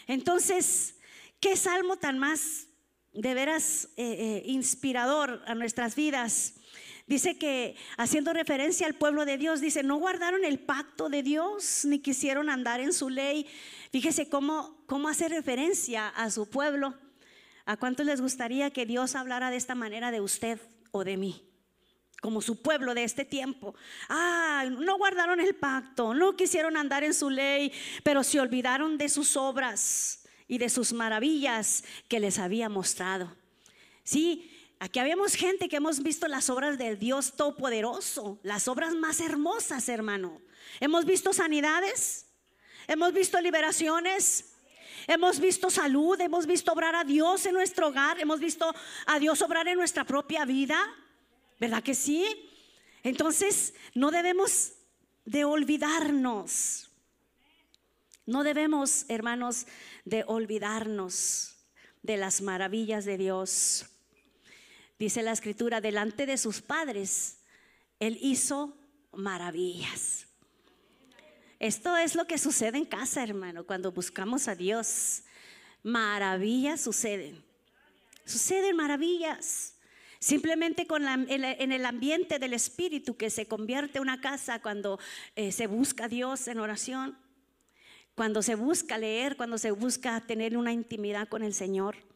Entonces, 0.08 0.98
¿qué 1.40 1.56
salmo 1.56 1.96
tan 1.96 2.20
más 2.20 2.68
de 3.14 3.34
veras 3.34 3.86
eh, 3.96 4.04
eh, 4.04 4.44
inspirador 4.46 5.42
a 5.48 5.56
nuestras 5.56 5.96
vidas? 5.96 6.59
Dice 7.10 7.40
que 7.40 7.76
haciendo 7.98 8.34
referencia 8.34 8.86
al 8.86 8.94
pueblo 8.94 9.26
de 9.26 9.40
Dios, 9.40 9.62
dice, 9.62 9.82
no 9.82 9.96
guardaron 9.96 10.46
el 10.46 10.60
pacto 10.60 11.10
de 11.10 11.24
Dios 11.24 11.84
ni 11.86 11.98
quisieron 11.98 12.52
andar 12.52 12.82
en 12.82 12.94
su 12.94 13.10
ley. 13.10 13.48
Fíjese 13.92 14.30
cómo, 14.30 14.84
cómo 14.86 15.10
hace 15.10 15.28
referencia 15.28 16.08
a 16.10 16.30
su 16.30 16.48
pueblo. 16.48 16.94
¿A 17.66 17.78
cuántos 17.78 18.06
les 18.06 18.22
gustaría 18.22 18.70
que 18.70 18.86
Dios 18.86 19.16
hablara 19.16 19.50
de 19.50 19.58
esta 19.58 19.74
manera 19.74 20.12
de 20.12 20.22
usted 20.22 20.62
o 20.92 21.04
de 21.04 21.18
mí? 21.18 21.50
Como 22.22 22.42
su 22.42 22.62
pueblo 22.62 22.94
de 22.94 23.06
este 23.06 23.26
tiempo. 23.26 23.74
Ah, 24.08 24.66
no 24.70 25.00
guardaron 25.00 25.40
el 25.40 25.56
pacto, 25.56 26.14
no 26.14 26.36
quisieron 26.36 26.78
andar 26.78 27.04
en 27.04 27.16
su 27.16 27.32
ley, 27.32 27.74
pero 28.04 28.24
se 28.24 28.40
olvidaron 28.40 29.00
de 29.00 29.10
sus 29.10 29.36
obras 29.36 30.28
y 30.48 30.60
de 30.60 30.70
sus 30.70 30.94
maravillas 30.94 31.84
que 32.08 32.20
les 32.20 32.38
había 32.38 32.70
mostrado. 32.70 33.36
Sí, 34.04 34.59
Aquí 34.82 34.98
habíamos 35.00 35.34
gente 35.34 35.68
que 35.68 35.76
hemos 35.76 36.02
visto 36.02 36.26
las 36.30 36.50
obras 36.50 36.78
del 36.78 36.98
Dios 36.98 37.34
Todopoderoso, 37.36 38.40
las 38.44 38.70
obras 38.70 38.96
más 38.96 39.20
hermosas, 39.20 39.90
hermano. 39.90 40.42
Hemos 40.80 41.04
visto 41.04 41.34
sanidades, 41.34 42.28
hemos 42.88 43.12
visto 43.12 43.42
liberaciones, 43.42 44.54
hemos 45.06 45.42
visto 45.42 45.70
salud, 45.70 46.20
hemos 46.22 46.46
visto 46.46 46.72
obrar 46.72 46.96
a 46.96 47.04
Dios 47.04 47.46
en 47.46 47.56
nuestro 47.56 47.90
hogar, 47.90 48.22
hemos 48.22 48.40
visto 48.40 48.74
a 49.06 49.20
Dios 49.20 49.42
obrar 49.42 49.68
en 49.68 49.78
nuestra 49.78 50.06
propia 50.06 50.46
vida. 50.46 50.82
¿Verdad 51.60 51.84
que 51.84 51.94
sí? 51.94 52.26
Entonces, 53.04 53.74
no 53.94 54.12
debemos 54.12 54.72
de 55.26 55.44
olvidarnos. 55.44 56.90
No 58.26 58.44
debemos, 58.44 59.04
hermanos, 59.10 59.68
de 60.06 60.24
olvidarnos 60.26 61.58
de 62.02 62.16
las 62.16 62.42
maravillas 62.42 63.04
de 63.04 63.18
Dios. 63.18 63.86
Dice 65.00 65.24
la 65.24 65.32
escritura, 65.32 65.80
delante 65.80 66.26
de 66.26 66.38
sus 66.38 66.62
padres, 66.62 67.38
Él 68.00 68.18
hizo 68.22 68.78
maravillas. 69.14 70.28
Esto 71.58 71.96
es 71.96 72.16
lo 72.16 72.28
que 72.28 72.38
sucede 72.38 72.78
en 72.78 72.86
casa, 72.86 73.24
hermano, 73.24 73.66
cuando 73.66 73.94
buscamos 73.94 74.50
a 74.50 74.56
Dios. 74.56 75.24
Maravillas 75.84 76.82
suceden. 76.82 77.42
Suceden 78.26 78.76
maravillas. 78.76 79.76
Simplemente 80.20 80.86
con 80.86 81.08
en, 81.08 81.72
el 81.72 81.86
ambiente 81.86 82.38
del 82.38 82.54
Espíritu 82.54 83.16
que 83.16 83.30
se 83.30 83.48
convierte 83.48 84.02
una 84.02 84.20
casa 84.20 84.62
cuando 84.62 85.00
eh, 85.38 85.54
se 85.54 85.68
busca 85.68 86.06
a 86.06 86.10
Dios 86.10 86.50
en 86.50 86.60
oración, 86.60 87.18
cuando 88.16 88.42
se 88.42 88.56
busca 88.56 88.98
leer, 88.98 89.38
cuando 89.38 89.58
se 89.58 89.72
busca 89.72 90.20
tener 90.20 90.58
una 90.58 90.74
intimidad 90.74 91.30
con 91.30 91.42
el 91.42 91.54
Señor. 91.54 92.09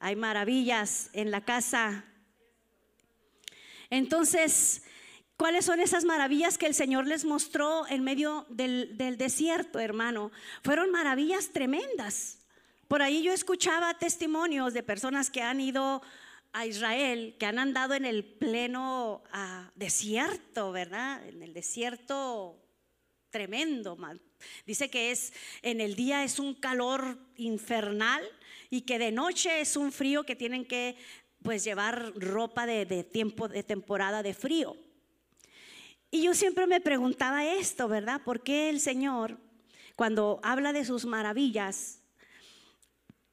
Hay 0.00 0.16
maravillas 0.16 1.10
en 1.12 1.30
la 1.30 1.44
casa. 1.44 2.04
Entonces, 3.90 4.82
¿Cuáles 5.40 5.64
son 5.64 5.80
esas 5.80 6.04
maravillas 6.04 6.58
que 6.58 6.66
el 6.66 6.74
Señor 6.74 7.06
les 7.06 7.24
mostró 7.24 7.88
en 7.88 8.04
medio 8.04 8.44
del, 8.50 9.16
desierto, 9.16 9.78
hermano? 9.78 10.30
Fueron 10.62 10.90
maravillas 10.90 11.48
tremendas. 11.48 12.40
Por 12.88 13.00
ahí 13.00 13.22
yo 13.22 13.32
escuchaba 13.32 13.94
testimonios 13.94 14.74
de 14.74 14.82
personas 14.82 15.30
que 15.30 15.40
han 15.40 15.58
ido 15.62 16.02
a 16.52 16.66
Israel, 16.66 17.36
que 17.38 17.46
han 17.46 17.58
andado 17.58 17.94
en 17.94 18.04
el 18.04 18.22
pleno 18.22 19.22
ah, 19.32 19.70
desierto, 19.76 20.72
¿verdad? 20.72 21.26
En 21.26 21.42
el 21.42 21.54
desierto 21.54 22.60
tremendo. 23.30 23.96
Dice 24.66 24.90
que 24.90 25.10
es 25.10 25.32
en 25.62 25.80
el 25.80 25.96
día 25.96 26.22
es 26.22 26.38
un 26.38 26.52
calor 26.52 27.16
infernal 27.36 28.22
y 28.70 28.82
que 28.82 28.98
de 28.98 29.10
noche 29.10 29.60
es 29.60 29.76
un 29.76 29.90
frío 29.90 30.24
que 30.24 30.36
tienen 30.36 30.64
que 30.64 30.96
pues 31.42 31.64
llevar 31.64 32.12
ropa 32.16 32.66
de, 32.66 32.86
tiempo 33.04 33.48
de 33.48 33.62
temporada 33.62 34.22
de 34.22 34.32
frío. 34.32 34.76
Y 36.10 36.22
yo 36.22 36.34
siempre 36.34 36.66
me 36.66 36.80
preguntaba 36.80 37.44
esto, 37.44 37.88
¿verdad? 37.88 38.22
¿Por 38.24 38.42
qué 38.42 38.68
el 38.68 38.80
Señor, 38.80 39.38
cuando 39.96 40.40
habla 40.42 40.72
de 40.72 40.84
sus 40.84 41.04
maravillas, 41.04 42.02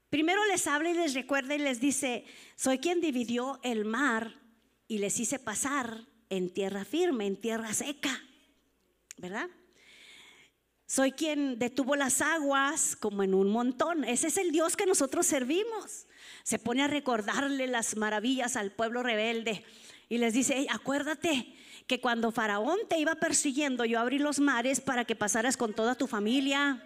primero 0.09 0.43
les 0.47 0.67
habla 0.67 0.89
y 0.89 0.93
les 0.93 1.13
recuerda 1.13 1.55
y 1.55 1.59
les 1.59 1.79
dice, 1.79 2.25
soy 2.55 2.79
quien 2.79 3.01
dividió 3.01 3.59
el 3.63 3.85
mar 3.85 4.39
y 4.87 4.99
les 4.99 5.19
hice 5.19 5.39
pasar 5.39 6.05
en 6.29 6.53
tierra 6.53 6.85
firme, 6.85 7.27
en 7.27 7.39
tierra 7.39 7.73
seca, 7.73 8.23
¿verdad? 9.17 9.49
Soy 10.87 11.11
quien 11.11 11.59
detuvo 11.59 11.97
las 11.97 12.21
aguas 12.21 12.95
como 12.95 13.21
en 13.21 13.33
un 13.33 13.49
montón. 13.49 14.05
Ese 14.05 14.27
es 14.27 14.37
el 14.37 14.53
Dios 14.53 14.77
que 14.77 14.85
nosotros 14.85 15.25
servimos. 15.25 16.07
Se 16.43 16.59
pone 16.59 16.81
a 16.81 16.87
recordarle 16.87 17.67
las 17.67 17.97
maravillas 17.97 18.55
al 18.55 18.71
pueblo 18.71 19.03
rebelde 19.03 19.65
y 20.07 20.17
les 20.17 20.33
dice, 20.33 20.65
acuérdate 20.69 21.53
que 21.87 21.99
cuando 21.99 22.31
Faraón 22.31 22.79
te 22.87 22.99
iba 22.99 23.15
persiguiendo, 23.15 23.83
yo 23.83 23.99
abrí 23.99 24.17
los 24.17 24.39
mares 24.39 24.79
para 24.79 25.03
que 25.03 25.15
pasaras 25.15 25.57
con 25.57 25.73
toda 25.73 25.95
tu 25.95 26.07
familia. 26.07 26.81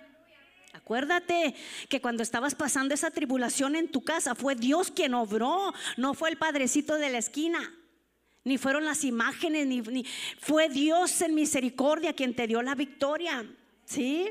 Acuérdate 0.73 1.53
que 1.87 2.01
cuando 2.01 2.23
estabas 2.23 2.55
pasando 2.55 2.95
esa 2.95 3.11
tribulación 3.11 3.75
en 3.75 3.91
tu 3.91 4.03
casa, 4.03 4.33
fue 4.33 4.55
Dios 4.55 4.89
quien 4.89 5.13
obró, 5.13 5.73
no 5.97 6.15
fue 6.15 6.31
el 6.31 6.37
padrecito 6.37 6.95
de 6.95 7.11
la 7.11 7.19
esquina, 7.19 7.71
ni 8.43 8.57
fueron 8.57 8.85
las 8.85 9.03
imágenes, 9.03 9.67
ni, 9.67 10.05
fue 10.39 10.69
Dios 10.69 11.21
en 11.21 11.35
misericordia 11.35 12.13
quien 12.13 12.35
te 12.35 12.47
dio 12.47 12.63
la 12.63 12.73
victoria. 12.73 13.45
¿Sí? 13.91 14.29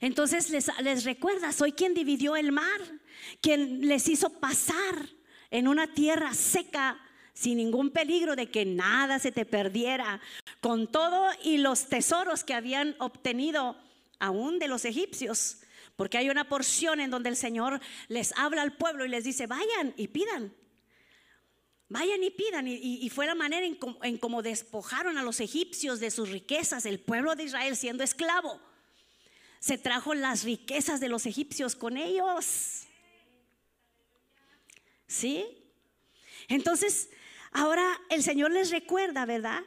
Entonces 0.00 0.48
les, 0.48 0.70
les 0.80 1.04
recuerda, 1.04 1.52
soy 1.52 1.72
quien 1.72 1.92
dividió 1.92 2.36
el 2.36 2.50
mar, 2.50 2.80
quien 3.42 3.86
les 3.86 4.08
hizo 4.08 4.30
pasar 4.30 5.10
en 5.50 5.68
una 5.68 5.92
tierra 5.92 6.32
seca 6.32 6.98
sin 7.34 7.58
ningún 7.58 7.90
peligro 7.90 8.34
de 8.34 8.50
que 8.50 8.64
nada 8.64 9.18
se 9.18 9.30
te 9.30 9.44
perdiera, 9.44 10.22
con 10.60 10.90
todo 10.90 11.28
y 11.44 11.58
los 11.58 11.88
tesoros 11.88 12.44
que 12.44 12.54
habían 12.54 12.96
obtenido 12.98 13.76
aún 14.18 14.58
de 14.58 14.68
los 14.68 14.86
egipcios. 14.86 15.58
Porque 15.94 16.16
hay 16.16 16.30
una 16.30 16.48
porción 16.48 16.98
en 16.98 17.10
donde 17.10 17.28
el 17.28 17.36
Señor 17.36 17.78
les 18.08 18.32
habla 18.38 18.62
al 18.62 18.74
pueblo 18.74 19.04
y 19.04 19.10
les 19.10 19.24
dice, 19.24 19.46
vayan 19.46 19.92
y 19.98 20.08
pidan. 20.08 20.54
Vayan 21.92 22.22
y 22.22 22.30
pidan. 22.30 22.66
Y, 22.68 23.08
fue 23.10 23.26
la 23.26 23.34
manera 23.34 23.66
en, 23.66 23.78
en 24.02 24.16
cómo 24.18 24.42
despojaron 24.42 25.18
a 25.18 25.22
los 25.22 25.40
egipcios 25.40 26.00
de 26.00 26.10
sus 26.10 26.30
riquezas, 26.30 26.86
el 26.86 27.00
pueblo 27.00 27.34
de 27.34 27.44
Israel 27.44 27.76
siendo 27.76 28.02
esclavo. 28.02 28.60
Se 29.60 29.78
trajo 29.78 30.14
las 30.14 30.44
riquezas 30.44 31.00
de 31.00 31.08
los 31.08 31.26
egipcios 31.26 31.76
con 31.76 31.96
ellos. 31.96 32.84
¿Sí? 35.06 35.44
Entonces, 36.48 37.10
Ahora 37.52 38.00
el 38.08 38.22
Señor 38.22 38.50
les 38.50 38.70
recuerda, 38.70 39.26
¿verdad? 39.26 39.62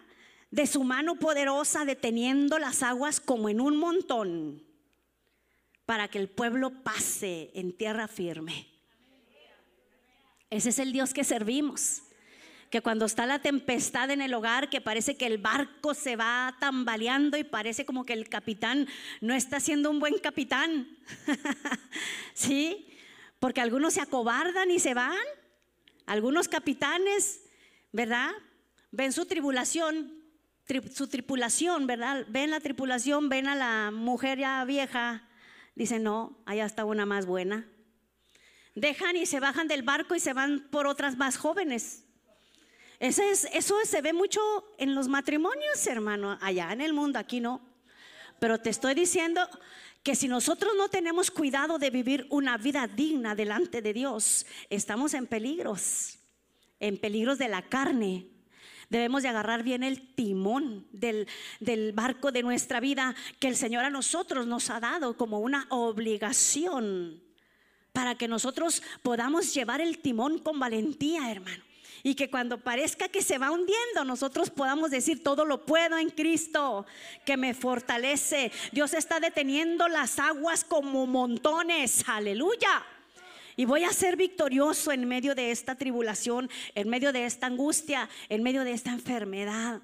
De 0.49 0.65
su 0.65 0.83
mano 0.83 1.15
poderosa 1.17 1.85
deteniendo 1.85 2.57
las 2.57 2.81
aguas 2.81 3.19
como 3.19 3.47
en 3.47 3.61
un 3.61 3.77
montón 3.77 4.63
para 5.85 6.07
que 6.07 6.17
el 6.17 6.27
pueblo 6.27 6.83
pase 6.83 7.51
en 7.53 7.71
tierra 7.77 8.07
firme. 8.07 8.67
Ese 10.49 10.69
es 10.69 10.79
el 10.79 10.91
Dios 10.91 11.13
que 11.13 11.23
servimos. 11.23 12.01
Que 12.69 12.81
cuando 12.81 13.05
está 13.05 13.25
la 13.25 13.39
tempestad 13.39 14.09
en 14.11 14.21
el 14.21 14.33
hogar, 14.33 14.69
que 14.69 14.81
parece 14.81 15.15
que 15.15 15.27
el 15.27 15.37
barco 15.37 15.93
se 15.93 16.15
va 16.15 16.55
tambaleando 16.59 17.37
y 17.37 17.43
parece 17.43 17.85
como 17.85 18.05
que 18.05 18.13
el 18.13 18.27
capitán 18.27 18.87
no 19.21 19.33
está 19.33 19.59
siendo 19.59 19.89
un 19.89 19.99
buen 19.99 20.17
capitán. 20.19 20.97
¿Sí? 22.33 22.87
Porque 23.39 23.61
algunos 23.61 23.93
se 23.93 24.01
acobardan 24.01 24.71
y 24.71 24.79
se 24.79 24.93
van. 24.93 25.15
Algunos 26.05 26.47
capitanes 26.47 27.41
¿verdad? 27.95 28.31
Ven 28.91 29.13
su 29.13 29.25
tribulación, 29.25 30.11
su 30.93 31.07
tripulación, 31.07 31.87
¿verdad? 31.87 32.25
Ven 32.27 32.51
la 32.51 32.59
tripulación, 32.59 33.29
ven 33.29 33.47
a 33.47 33.55
la 33.55 33.89
mujer 33.89 34.37
ya 34.37 34.65
vieja. 34.65 35.29
Dicen, 35.75 36.03
no, 36.03 36.37
allá 36.45 36.65
está 36.65 36.83
una 36.83 37.05
más 37.05 37.25
buena. 37.25 37.65
Dejan 38.75 39.15
y 39.15 39.25
se 39.25 39.39
bajan 39.39 39.69
del 39.69 39.83
barco 39.83 40.13
y 40.13 40.19
se 40.19 40.33
van 40.33 40.67
por 40.71 40.87
otras 40.87 41.15
más 41.15 41.37
jóvenes. 41.37 42.04
Eso, 42.99 43.23
es, 43.23 43.47
eso 43.53 43.75
se 43.83 44.01
ve 44.01 44.13
mucho 44.13 44.39
en 44.77 44.95
los 44.95 45.07
matrimonios, 45.07 45.85
hermano, 45.87 46.37
allá 46.41 46.71
en 46.71 46.81
el 46.81 46.93
mundo, 46.93 47.19
aquí 47.19 47.39
no. 47.39 47.61
Pero 48.39 48.59
te 48.59 48.69
estoy 48.69 48.93
diciendo 48.93 49.47
que 50.03 50.15
si 50.15 50.27
nosotros 50.27 50.73
no 50.77 50.89
tenemos 50.89 51.31
cuidado 51.31 51.77
de 51.77 51.89
vivir 51.89 52.27
una 52.29 52.57
vida 52.57 52.87
digna 52.87 53.35
delante 53.35 53.81
de 53.81 53.93
Dios, 53.93 54.45
estamos 54.69 55.13
en 55.13 55.27
peligros 55.27 56.19
en 56.79 56.97
peligros 56.97 57.37
de 57.37 57.47
la 57.47 57.61
carne. 57.63 58.27
Debemos 58.89 59.23
de 59.23 59.29
agarrar 59.29 59.63
bien 59.63 59.83
el 59.83 60.13
timón 60.13 60.87
del, 60.91 61.27
del, 61.59 61.91
barco 61.93 62.31
de 62.31 62.43
nuestra 62.43 62.79
vida 62.79 63.15
que 63.39 63.47
el 63.47 63.55
Señor 63.55 63.83
a 63.83 63.89
nosotros 63.89 64.45
nos 64.45 64.69
ha 64.69 64.79
dado 64.79 65.17
como 65.17 65.39
una 65.39 65.65
obligación 65.69 67.21
para 67.91 68.15
que 68.15 68.27
nosotros 68.27 68.83
podamos 69.01 69.53
llevar 69.53 69.81
el 69.81 69.99
timón 69.99 70.39
con 70.39 70.59
valentía, 70.59 71.31
hermano. 71.31 71.63
Y 72.05 72.13
que 72.13 72.29
cuando 72.29 72.59
parezca 72.59 73.07
que 73.09 73.23
se 73.23 73.39
va 73.39 73.49
hundiendo, 73.49 74.05
nosotros 74.05 74.51
podamos 74.51 74.91
decir, 74.91 75.23
todo 75.23 75.43
lo 75.43 75.65
puedo 75.65 75.97
en 75.97 76.11
Cristo, 76.11 76.85
que 77.25 77.35
me 77.35 77.55
fortalece. 77.55 78.51
Dios 78.71 78.93
está 78.93 79.19
deteniendo 79.19 79.87
las 79.87 80.19
aguas 80.19 80.63
como 80.63 81.07
montones. 81.07 82.03
Aleluya 82.07 82.85
y 83.57 83.65
voy 83.65 83.85
a 83.85 83.93
ser 83.93 84.17
victorioso 84.17 84.91
en 84.91 85.07
medio 85.07 85.33
de 85.33 85.49
esta 85.49 85.75
tribulación, 85.75 86.49
en 86.75 86.89
medio 86.89 87.11
de 87.11 87.25
esta 87.25 87.47
angustia, 87.47 88.07
en 88.29 88.43
medio 88.43 88.63
de 88.63 88.73
esta 88.73 88.91
enfermedad. 88.91 89.81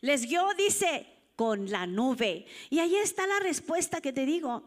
Les 0.00 0.26
guió, 0.26 0.48
dice, 0.56 1.06
con 1.36 1.70
la 1.70 1.86
nube. 1.86 2.46
Y 2.70 2.78
ahí 2.78 2.96
está 2.96 3.26
la 3.26 3.40
respuesta 3.40 4.00
que 4.00 4.12
te 4.12 4.24
digo, 4.24 4.62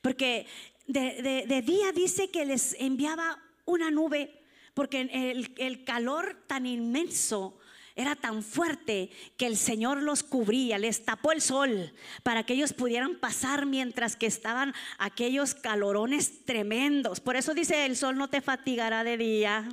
porque 0.00 0.46
de, 0.86 1.62
día 1.64 1.92
dice 1.92 2.30
que 2.30 2.44
les 2.44 2.74
enviaba 2.78 3.38
una 3.64 3.90
nube, 3.90 4.41
porque 4.74 5.08
el, 5.56 5.84
calor 5.84 6.44
tan 6.46 6.66
inmenso 6.66 7.58
era 7.94 8.16
tan 8.16 8.42
fuerte 8.42 9.10
que 9.36 9.46
el 9.46 9.56
Señor 9.56 10.02
los 10.02 10.22
cubría, 10.22 10.78
les 10.78 11.04
tapó 11.04 11.32
el 11.32 11.42
sol 11.42 11.92
para 12.22 12.44
que 12.44 12.54
ellos 12.54 12.72
pudieran 12.72 13.16
pasar 13.16 13.66
mientras 13.66 14.16
que 14.16 14.26
estaban 14.26 14.74
aquellos 14.98 15.54
calorones 15.54 16.44
tremendos. 16.44 17.20
Por 17.20 17.36
eso 17.36 17.52
dice, 17.52 17.84
el 17.84 17.96
sol 17.96 18.16
no 18.16 18.28
te 18.28 18.40
fatigará 18.40 19.04
de 19.04 19.18
día, 19.18 19.68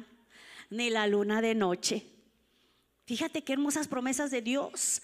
ni 0.69 0.89
la 0.89 1.07
luna 1.07 1.41
de 1.41 1.55
noche. 1.55 2.05
Fíjate 3.05 3.43
qué 3.43 3.53
hermosas 3.53 3.87
promesas 3.87 4.31
de 4.31 4.41
Dios. 4.41 5.01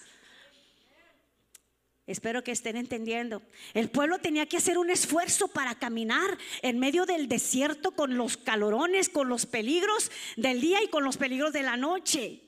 Espero 2.06 2.44
que 2.44 2.52
estén 2.52 2.76
entendiendo. 2.76 3.42
El 3.74 3.90
pueblo 3.90 4.18
tenía 4.18 4.46
que 4.46 4.58
hacer 4.58 4.78
un 4.78 4.90
esfuerzo 4.90 5.48
para 5.48 5.74
caminar 5.74 6.38
en 6.62 6.78
medio 6.78 7.04
del 7.04 7.28
desierto 7.28 7.90
con 7.90 8.16
los 8.16 8.36
calorones, 8.36 9.08
con 9.08 9.28
los 9.28 9.44
peligros 9.44 10.12
del 10.36 10.60
día 10.60 10.82
y 10.84 10.88
con 10.88 11.02
los 11.02 11.16
peligros 11.16 11.52
de 11.52 11.62
la 11.62 11.76
noche. 11.76 12.42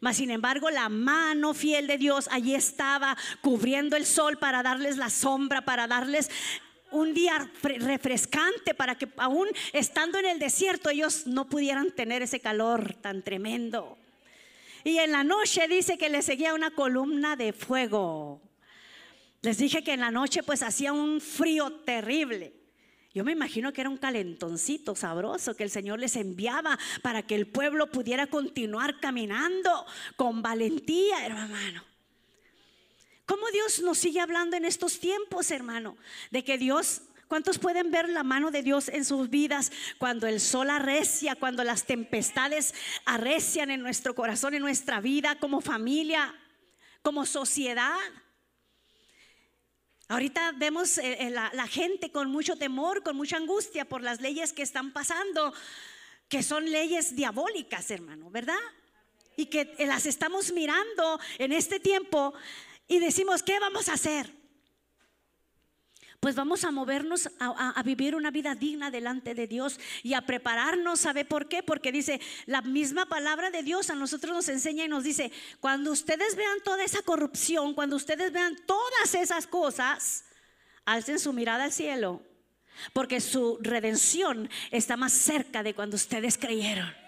Mas 0.00 0.16
sin 0.16 0.30
embargo, 0.30 0.70
la 0.70 0.88
mano 0.88 1.54
fiel 1.54 1.86
de 1.86 1.98
Dios 1.98 2.28
allí 2.32 2.54
estaba 2.54 3.16
cubriendo 3.42 3.96
el 3.96 4.06
sol 4.06 4.38
para 4.38 4.62
darles 4.62 4.96
la 4.96 5.10
sombra, 5.10 5.60
para 5.60 5.86
darles 5.86 6.30
un 6.90 7.14
día 7.14 7.48
refrescante 7.62 8.74
para 8.74 8.96
que 8.96 9.08
aún 9.16 9.46
estando 9.72 10.18
en 10.18 10.26
el 10.26 10.38
desierto 10.40 10.90
ellos 10.90 11.28
no 11.28 11.48
pudieran 11.48 11.92
tener 11.92 12.22
ese 12.22 12.40
calor 12.40 12.94
tan 12.94 13.22
tremendo. 13.22 13.96
Y 14.82 14.98
en 14.98 15.12
la 15.12 15.22
noche 15.22 15.68
dice 15.68 15.98
que 15.98 16.08
le 16.08 16.22
seguía 16.22 16.54
una 16.54 16.70
columna 16.70 17.36
de 17.36 17.52
fuego. 17.52 18.40
Les 19.42 19.58
dije 19.58 19.82
que 19.82 19.92
en 19.92 20.00
la 20.00 20.10
noche 20.10 20.42
pues 20.42 20.62
hacía 20.62 20.92
un 20.92 21.20
frío 21.20 21.72
terrible. 21.84 22.54
Yo 23.12 23.24
me 23.24 23.32
imagino 23.32 23.72
que 23.72 23.80
era 23.80 23.90
un 23.90 23.96
calentoncito 23.96 24.94
sabroso 24.94 25.56
que 25.56 25.64
el 25.64 25.70
Señor 25.70 25.98
les 25.98 26.14
enviaba 26.14 26.78
para 27.02 27.22
que 27.22 27.34
el 27.34 27.46
pueblo 27.48 27.90
pudiera 27.90 28.28
continuar 28.28 29.00
caminando 29.00 29.84
con 30.16 30.42
valentía, 30.42 31.26
hermano. 31.26 31.84
¿Cómo 33.26 33.48
Dios 33.50 33.80
nos 33.80 33.98
sigue 33.98 34.20
hablando 34.20 34.56
en 34.56 34.64
estos 34.64 35.00
tiempos, 35.00 35.50
hermano? 35.50 35.96
De 36.30 36.44
que 36.44 36.58
Dios 36.58 37.02
¿Cuántos 37.30 37.60
pueden 37.60 37.92
ver 37.92 38.08
la 38.08 38.24
mano 38.24 38.50
de 38.50 38.60
Dios 38.60 38.88
en 38.88 39.04
sus 39.04 39.30
vidas 39.30 39.70
cuando 39.98 40.26
el 40.26 40.40
sol 40.40 40.68
arrecia, 40.68 41.36
cuando 41.36 41.62
las 41.62 41.84
tempestades 41.84 42.74
arrecian 43.04 43.70
en 43.70 43.82
nuestro 43.82 44.16
corazón, 44.16 44.54
en 44.54 44.62
nuestra 44.62 45.00
vida, 45.00 45.36
como 45.38 45.60
familia, 45.60 46.34
como 47.02 47.24
sociedad? 47.24 47.94
Ahorita 50.10 50.52
vemos 50.56 50.98
eh, 50.98 51.18
eh, 51.20 51.30
la, 51.30 51.68
gente 51.68 52.10
con 52.10 52.32
mucho 52.32 52.56
temor, 52.56 53.04
con 53.04 53.16
mucha 53.16 53.36
angustia 53.36 53.84
por 53.84 54.02
las 54.02 54.20
leyes 54.20 54.52
que 54.52 54.62
están 54.62 54.92
pasando, 54.92 55.54
que 56.28 56.42
son 56.42 56.68
leyes 56.68 57.14
diabólicas, 57.14 57.92
hermano, 57.92 58.28
¿verdad? 58.28 58.58
Y 59.36 59.46
que 59.46 59.72
las 59.78 60.06
estamos 60.06 60.50
mirando 60.50 61.20
en 61.38 61.52
este 61.52 61.78
tiempo 61.78 62.34
y 62.88 62.98
decimos, 62.98 63.44
¿qué 63.44 63.60
vamos 63.60 63.88
a 63.88 63.92
hacer? 63.92 64.39
Pues 66.20 66.34
vamos 66.34 66.64
a 66.64 66.70
movernos 66.70 67.30
a, 67.38 67.82
vivir 67.82 68.14
una 68.14 68.30
vida 68.30 68.54
digna 68.54 68.90
delante 68.90 69.34
de 69.34 69.46
Dios 69.46 69.80
y 70.02 70.12
a 70.12 70.20
prepararnos. 70.20 71.00
¿Sabe 71.00 71.24
por 71.24 71.48
qué? 71.48 71.62
Porque 71.62 71.92
dice, 71.92 72.20
la 72.44 72.60
misma 72.60 73.06
palabra 73.06 73.50
de 73.50 73.62
Dios 73.62 73.88
a 73.88 73.94
nosotros 73.94 74.34
nos 74.34 74.48
enseña 74.50 74.84
y 74.84 74.88
nos 74.88 75.02
dice, 75.02 75.32
cuando 75.60 75.90
ustedes 75.90 76.36
vean 76.36 76.58
toda 76.62 76.84
esa 76.84 77.00
corrupción, 77.00 77.72
cuando 77.72 77.96
ustedes 77.96 78.32
vean 78.32 78.54
todas 78.66 79.14
esas 79.14 79.46
cosas, 79.46 80.26
alcen 80.84 81.18
su 81.18 81.32
mirada 81.32 81.64
al 81.64 81.72
cielo, 81.72 82.20
porque 82.92 83.22
su 83.22 83.58
redención 83.62 84.50
está 84.70 84.98
más 84.98 85.14
cerca 85.14 85.62
de 85.62 85.72
cuando 85.72 85.96
ustedes 85.96 86.36
creyeron. 86.36 86.99